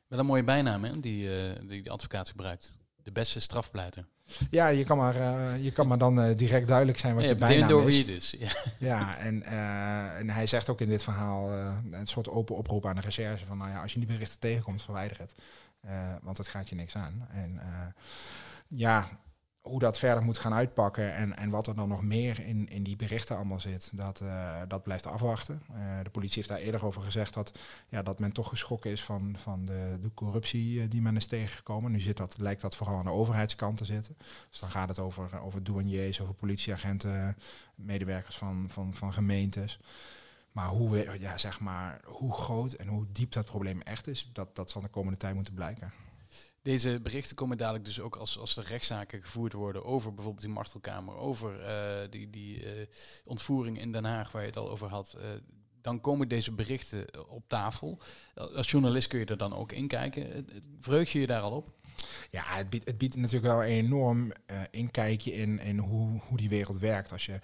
wel 0.07 0.19
een 0.19 0.25
mooie 0.25 0.43
bijnaam 0.43 0.83
hè, 0.83 0.99
die, 0.99 1.29
die 1.67 1.81
de 1.81 1.89
advocaat 1.89 2.29
gebruikt. 2.29 2.75
De 3.03 3.11
beste 3.11 3.39
strafpleiter. 3.39 4.05
Ja, 4.49 4.67
je 4.67 4.83
kan 4.83 4.97
maar, 4.97 5.15
eh, 5.15 5.63
je 5.63 5.71
kan 5.71 5.87
maar 5.87 5.97
dan 5.97 6.21
eh, 6.21 6.37
direct 6.37 6.67
duidelijk 6.67 6.97
zijn 6.97 7.13
wat 7.15 7.23
Ja, 7.23 7.29
je 7.29 7.35
bijnaam 7.35 7.67
door 7.67 7.89
is. 7.89 8.03
wie 8.03 8.13
het 8.13 8.23
is. 8.23 8.35
Ja. 8.39 8.51
Ja, 8.79 9.17
en, 9.17 9.43
eh, 9.43 10.17
en 10.19 10.29
hij 10.29 10.47
zegt 10.47 10.69
ook 10.69 10.81
in 10.81 10.89
dit 10.89 11.03
verhaal 11.03 11.51
eh, 11.51 11.77
een 11.91 12.07
soort 12.07 12.29
open 12.29 12.55
oproep 12.55 12.85
aan 12.85 12.95
de 12.95 13.01
recherche 13.01 13.45
van, 13.45 13.57
nou 13.57 13.69
ja, 13.69 13.81
als 13.81 13.93
je 13.93 13.99
die 13.99 14.07
berichten 14.07 14.39
tegenkomt, 14.39 14.81
verwijder 14.81 15.17
het. 15.17 15.33
Eh, 15.81 16.13
want 16.21 16.37
het 16.37 16.47
gaat 16.47 16.69
je 16.69 16.75
niks 16.75 16.95
aan. 16.95 17.27
En 17.31 17.59
eh, 17.59 17.87
ja, 18.67 19.09
hoe 19.61 19.79
dat 19.79 19.97
verder 19.97 20.23
moet 20.23 20.37
gaan 20.37 20.53
uitpakken 20.53 21.13
en, 21.13 21.37
en 21.37 21.49
wat 21.49 21.67
er 21.67 21.75
dan 21.75 21.87
nog 21.89 22.03
meer 22.03 22.39
in, 22.39 22.69
in 22.69 22.83
die 22.83 22.95
berichten 22.95 23.35
allemaal 23.35 23.59
zit, 23.59 23.89
dat, 23.93 24.21
eh, 24.21 24.61
dat 24.67 24.83
blijft 24.83 25.05
afwachten. 25.05 25.61
Eh, 25.73 25.99
de 26.03 26.09
politie 26.09 26.35
heeft 26.35 26.47
daar 26.47 26.57
eerder 26.57 26.85
over 26.85 27.01
gezegd 27.01 27.33
dat, 27.33 27.59
ja, 27.89 28.03
dat 28.03 28.19
men 28.19 28.31
toch 28.31 28.49
geschrokken 28.49 28.91
is 28.91 29.03
van, 29.03 29.35
van 29.37 29.65
de, 29.65 29.97
de 30.01 30.13
corruptie 30.13 30.81
eh, 30.81 30.89
die 30.89 31.01
men 31.01 31.15
is 31.15 31.27
tegengekomen. 31.27 31.91
Nu 31.91 31.99
zit 31.99 32.17
dat, 32.17 32.35
lijkt 32.37 32.61
dat 32.61 32.75
vooral 32.75 32.97
aan 32.97 33.05
de 33.05 33.11
overheidskant 33.11 33.77
te 33.77 33.85
zitten. 33.85 34.17
Dus 34.49 34.59
dan 34.59 34.69
gaat 34.69 34.87
het 34.87 34.99
over, 34.99 35.41
over 35.41 35.63
douaniers, 35.63 36.21
over 36.21 36.33
politieagenten, 36.33 37.37
medewerkers 37.75 38.37
van, 38.37 38.65
van, 38.69 38.93
van 38.93 39.13
gemeentes. 39.13 39.79
Maar 40.51 40.67
hoe, 40.67 41.19
ja, 41.19 41.37
zeg 41.37 41.59
maar 41.59 42.01
hoe 42.05 42.33
groot 42.33 42.71
en 42.71 42.87
hoe 42.87 43.05
diep 43.11 43.31
dat 43.31 43.45
probleem 43.45 43.81
echt 43.81 44.07
is, 44.07 44.29
dat, 44.33 44.55
dat 44.55 44.69
zal 44.69 44.81
de 44.81 44.87
komende 44.87 45.17
tijd 45.17 45.35
moeten 45.35 45.53
blijken. 45.53 45.93
Deze 46.61 46.99
berichten 47.01 47.35
komen 47.35 47.57
dadelijk 47.57 47.85
dus 47.85 47.99
ook 47.99 48.15
als, 48.15 48.37
als 48.37 48.57
er 48.57 48.63
rechtszaken 48.63 49.21
gevoerd 49.21 49.53
worden 49.53 49.85
over 49.85 50.13
bijvoorbeeld 50.13 50.45
die 50.45 50.53
martelkamer, 50.53 51.15
over 51.15 51.59
eh, 51.59 52.09
die, 52.09 52.29
die 52.29 52.65
eh, 52.65 52.87
ontvoering 53.25 53.79
in 53.79 53.91
Den 53.91 54.05
Haag 54.05 54.31
waar 54.31 54.41
je 54.41 54.47
het 54.47 54.57
al 54.57 54.69
over 54.69 54.87
had. 54.87 55.13
eh, 55.13 55.29
dan 55.81 56.01
komen 56.01 56.27
deze 56.27 56.51
berichten 56.51 57.29
op 57.29 57.43
tafel. 57.47 57.99
Als 58.33 58.71
journalist 58.71 59.07
kun 59.07 59.19
je 59.19 59.25
er 59.25 59.37
dan 59.37 59.55
ook 59.55 59.71
in 59.71 59.87
kijken. 59.87 60.47
Vreug 60.79 61.11
je 61.11 61.19
je 61.19 61.27
daar 61.27 61.41
al 61.41 61.51
op? 61.51 61.69
Ja, 62.31 62.43
het 62.45 62.69
biedt, 62.69 62.87
het 62.87 62.97
biedt 62.97 63.15
natuurlijk 63.15 63.53
wel 63.53 63.63
een 63.63 63.69
enorm 63.69 64.31
inkijkje 64.71 65.33
in, 65.33 65.59
in 65.59 65.77
hoe, 65.77 66.19
hoe 66.27 66.37
die 66.37 66.49
wereld 66.49 66.79
werkt. 66.79 67.11
Als 67.11 67.25
je 67.25 67.39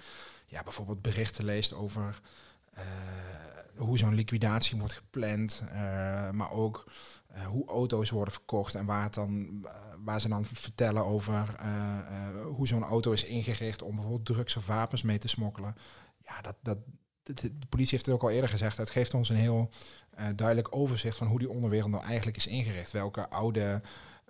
ja, 0.47 0.63
bijvoorbeeld 0.63 1.01
berichten 1.01 1.45
leest 1.45 1.73
over 1.73 2.21
hoe 3.75 3.97
zo'n 3.97 4.15
liquidatie 4.15 4.77
wordt 4.77 4.93
gepland, 4.93 5.63
maar 6.31 6.51
ook 6.51 6.85
hoe 7.45 7.67
auto's 7.67 8.09
worden 8.09 8.33
verkocht 8.33 8.75
en 8.75 8.85
waar, 8.85 9.03
het 9.03 9.13
dan, 9.13 9.59
eh, 9.65 9.71
waar 10.03 10.21
ze 10.21 10.29
dan 10.29 10.45
vertellen 10.45 11.05
over 11.05 11.55
eh, 11.59 11.99
eh, 11.99 12.45
hoe 12.45 12.67
zo'n 12.67 12.83
auto 12.83 13.11
is 13.11 13.23
ingericht 13.23 13.81
om 13.81 13.95
bijvoorbeeld 13.95 14.25
drugs 14.25 14.55
of 14.55 14.65
wapens 14.65 15.01
mee 15.01 15.17
te 15.17 15.27
smokkelen. 15.27 15.75
Ja, 16.17 16.41
dat, 16.41 16.55
dat, 16.61 16.77
de 17.23 17.51
politie 17.69 17.91
heeft 17.91 18.05
het 18.05 18.15
ook 18.15 18.23
al 18.23 18.29
eerder 18.29 18.49
gezegd. 18.49 18.77
Het 18.77 18.89
geeft 18.89 19.13
ons 19.13 19.29
een 19.29 19.35
heel 19.35 19.69
eh, 20.09 20.25
duidelijk 20.35 20.75
overzicht 20.75 21.17
van 21.17 21.27
hoe 21.27 21.39
die 21.39 21.49
onderwereld 21.49 21.91
nou 21.91 22.03
eigenlijk 22.03 22.37
is 22.37 22.47
ingericht. 22.47 22.91
Welke 22.91 23.29
oude 23.29 23.81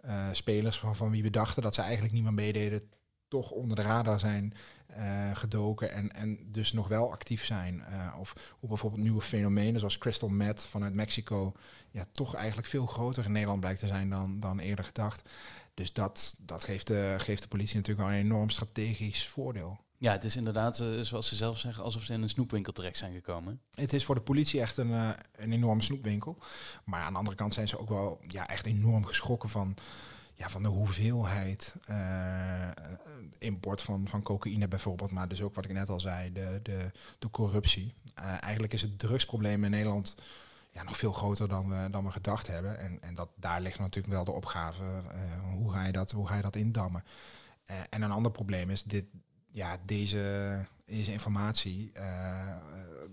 eh, 0.01 0.27
spelers 0.31 0.79
van, 0.79 0.95
van 0.95 1.11
wie 1.11 1.23
we 1.23 1.29
dachten 1.29 1.61
dat 1.61 1.75
ze 1.75 1.81
eigenlijk 1.81 2.13
niet 2.13 2.23
meer 2.23 2.33
meededen, 2.33 2.89
toch 3.27 3.51
onder 3.51 3.75
de 3.75 3.81
radar 3.81 4.19
zijn 4.19 4.53
eh, 4.87 5.35
gedoken 5.35 5.91
en, 5.91 6.11
en 6.11 6.51
dus 6.51 6.73
nog 6.73 6.87
wel 6.87 7.11
actief 7.11 7.45
zijn. 7.45 7.81
Eh, 7.81 8.15
of 8.19 8.55
hoe 8.59 8.69
bijvoorbeeld 8.69 9.01
nieuwe 9.01 9.21
fenomenen 9.21 9.79
zoals 9.79 9.97
crystal 9.97 10.29
meth 10.29 10.65
vanuit 10.65 10.93
Mexico 10.93 11.53
ja, 11.91 12.05
toch 12.11 12.35
eigenlijk 12.35 12.67
veel 12.67 12.85
groter 12.85 13.25
in 13.25 13.31
Nederland 13.31 13.59
blijkt 13.59 13.79
te 13.79 13.87
zijn 13.87 14.09
dan, 14.09 14.39
dan 14.39 14.59
eerder 14.59 14.85
gedacht. 14.85 15.29
Dus 15.73 15.93
dat, 15.93 16.35
dat 16.39 16.63
geeft, 16.63 16.87
de, 16.87 17.15
geeft 17.17 17.41
de 17.41 17.47
politie 17.47 17.75
natuurlijk 17.75 18.07
wel 18.07 18.17
een 18.17 18.23
enorm 18.25 18.49
strategisch 18.49 19.27
voordeel. 19.27 19.79
Ja, 19.97 20.11
het 20.11 20.23
is 20.23 20.35
inderdaad, 20.35 20.79
eh, 20.79 20.99
zoals 20.99 21.27
ze 21.27 21.35
zelf 21.35 21.59
zeggen, 21.59 21.83
alsof 21.83 22.03
ze 22.03 22.13
in 22.13 22.21
een 22.21 22.29
snoepwinkel 22.29 22.73
terecht 22.73 22.97
zijn 22.97 23.13
gekomen. 23.13 23.61
Het 23.73 23.93
is 23.93 24.05
voor 24.05 24.15
de 24.15 24.21
politie 24.21 24.61
echt 24.61 24.77
een, 24.77 24.91
een 25.35 25.51
enorme 25.51 25.81
snoepwinkel. 25.81 26.37
Maar 26.83 27.01
aan 27.01 27.11
de 27.11 27.19
andere 27.19 27.37
kant 27.37 27.53
zijn 27.53 27.67
ze 27.67 27.79
ook 27.79 27.89
wel 27.89 28.19
ja, 28.27 28.47
echt 28.47 28.65
enorm 28.65 29.05
geschrokken 29.05 29.49
van, 29.49 29.77
ja, 30.37 30.49
van 30.49 30.63
de 30.63 30.69
hoeveelheid 30.69 31.75
eh, 31.85 32.69
import 33.37 33.81
van, 33.81 34.07
van 34.07 34.23
cocaïne 34.23 34.67
bijvoorbeeld. 34.67 35.11
Maar 35.11 35.27
dus 35.27 35.41
ook 35.41 35.55
wat 35.55 35.65
ik 35.65 35.73
net 35.73 35.89
al 35.89 35.99
zei, 35.99 36.33
de, 36.33 36.59
de, 36.63 36.91
de 37.19 37.29
corruptie. 37.29 37.93
Eh, 38.13 38.43
eigenlijk 38.43 38.73
is 38.73 38.81
het 38.81 38.99
drugsprobleem 38.99 39.63
in 39.63 39.71
Nederland 39.71 40.15
ja, 40.71 40.83
nog 40.83 40.97
veel 40.97 41.11
groter 41.11 41.47
dan 41.47 41.69
we, 41.69 41.89
dan 41.89 42.05
we 42.05 42.11
gedacht 42.11 42.47
hebben. 42.47 42.79
En, 42.79 43.01
en 43.01 43.15
dat, 43.15 43.29
daar 43.35 43.61
ligt 43.61 43.79
natuurlijk 43.79 44.13
wel 44.13 44.23
de 44.23 44.31
opgave. 44.31 44.83
eh, 44.83 45.53
hoe, 45.53 45.71
ga 45.71 45.85
je 45.85 45.91
dat, 45.91 46.11
hoe 46.11 46.27
ga 46.27 46.35
je 46.35 46.41
dat 46.41 46.55
indammen? 46.55 47.03
En 47.89 48.01
een 48.01 48.11
ander 48.11 48.31
probleem 48.31 48.69
is 48.69 48.83
dit, 48.83 49.05
ja, 49.51 49.77
deze, 49.85 50.65
deze 50.85 51.11
informatie, 51.11 51.91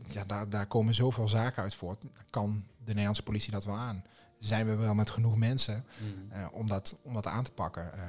ja, 0.08 0.24
daar, 0.26 0.48
daar 0.48 0.66
komen 0.66 0.94
zoveel 0.94 1.28
zaken 1.28 1.62
uit 1.62 1.74
voort. 1.74 2.04
Kan 2.30 2.64
de 2.78 2.86
Nederlandse 2.86 3.22
politie 3.22 3.52
dat 3.52 3.64
wel 3.64 3.76
aan? 3.76 4.04
Zijn 4.44 4.66
we 4.66 4.76
wel 4.76 4.94
met 4.94 5.10
genoeg 5.10 5.36
mensen 5.36 5.84
eh, 6.30 6.46
om, 6.52 6.68
dat, 6.68 6.98
om 7.02 7.12
dat 7.12 7.26
aan 7.26 7.44
te 7.44 7.50
pakken? 7.50 7.94
Eh, 7.94 8.00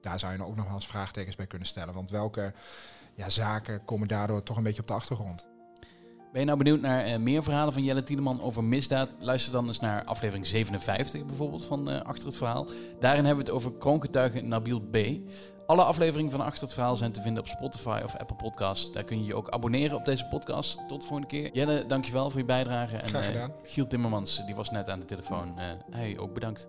daar 0.00 0.18
zou 0.18 0.32
je 0.32 0.44
ook 0.44 0.56
nog 0.56 0.64
wel 0.64 0.74
eens 0.74 0.86
vraagtekens 0.86 1.36
bij 1.36 1.46
kunnen 1.46 1.68
stellen. 1.68 1.94
Want 1.94 2.10
welke 2.10 2.52
ja, 3.14 3.28
zaken 3.28 3.84
komen 3.84 4.08
daardoor 4.08 4.42
toch 4.42 4.56
een 4.56 4.62
beetje 4.62 4.80
op 4.80 4.86
de 4.86 4.92
achtergrond? 4.92 5.48
Ben 6.32 6.40
je 6.40 6.46
nou 6.46 6.58
benieuwd 6.58 6.80
naar 6.80 7.04
eh, 7.04 7.18
meer 7.18 7.42
verhalen 7.42 7.72
van 7.72 7.82
Jelle 7.82 8.02
Tiedeman 8.02 8.40
over 8.40 8.64
misdaad? 8.64 9.16
Luister 9.18 9.52
dan 9.52 9.66
eens 9.66 9.80
naar 9.80 10.04
aflevering 10.04 10.46
57 10.46 11.24
bijvoorbeeld 11.24 11.64
van 11.64 12.04
Achter 12.04 12.26
het 12.26 12.36
Verhaal. 12.36 12.66
Daarin 13.00 13.24
hebben 13.24 13.44
we 13.44 13.50
het 13.50 13.60
over 13.60 13.72
kroongetuige 13.72 14.40
Nabil 14.40 14.80
B. 14.80 14.96
Alle 15.68 15.82
afleveringen 15.82 16.30
van 16.30 16.40
Achter 16.40 16.62
het 16.62 16.72
Verhaal 16.72 16.96
zijn 16.96 17.12
te 17.12 17.20
vinden 17.20 17.42
op 17.42 17.48
Spotify 17.48 18.00
of 18.04 18.16
Apple 18.16 18.36
Podcasts. 18.36 18.92
Daar 18.92 19.04
kun 19.04 19.18
je 19.18 19.24
je 19.24 19.34
ook 19.34 19.48
abonneren 19.48 19.96
op 19.96 20.04
deze 20.04 20.26
podcast. 20.26 20.78
Tot 20.88 21.00
de 21.00 21.06
volgende 21.06 21.26
keer. 21.26 21.50
Jelle, 21.52 21.86
dankjewel 21.86 22.30
voor 22.30 22.40
je 22.40 22.46
bijdrage. 22.46 22.96
En 22.96 23.08
Graag 23.08 23.22
eh, 23.22 23.30
gedaan. 23.30 23.52
Giel 23.62 23.86
Timmermans, 23.86 24.46
die 24.46 24.54
was 24.54 24.70
net 24.70 24.88
aan 24.88 25.00
de 25.00 25.04
telefoon. 25.04 25.58
Hij 25.90 26.18
ook 26.18 26.34
bedankt. 26.34 26.68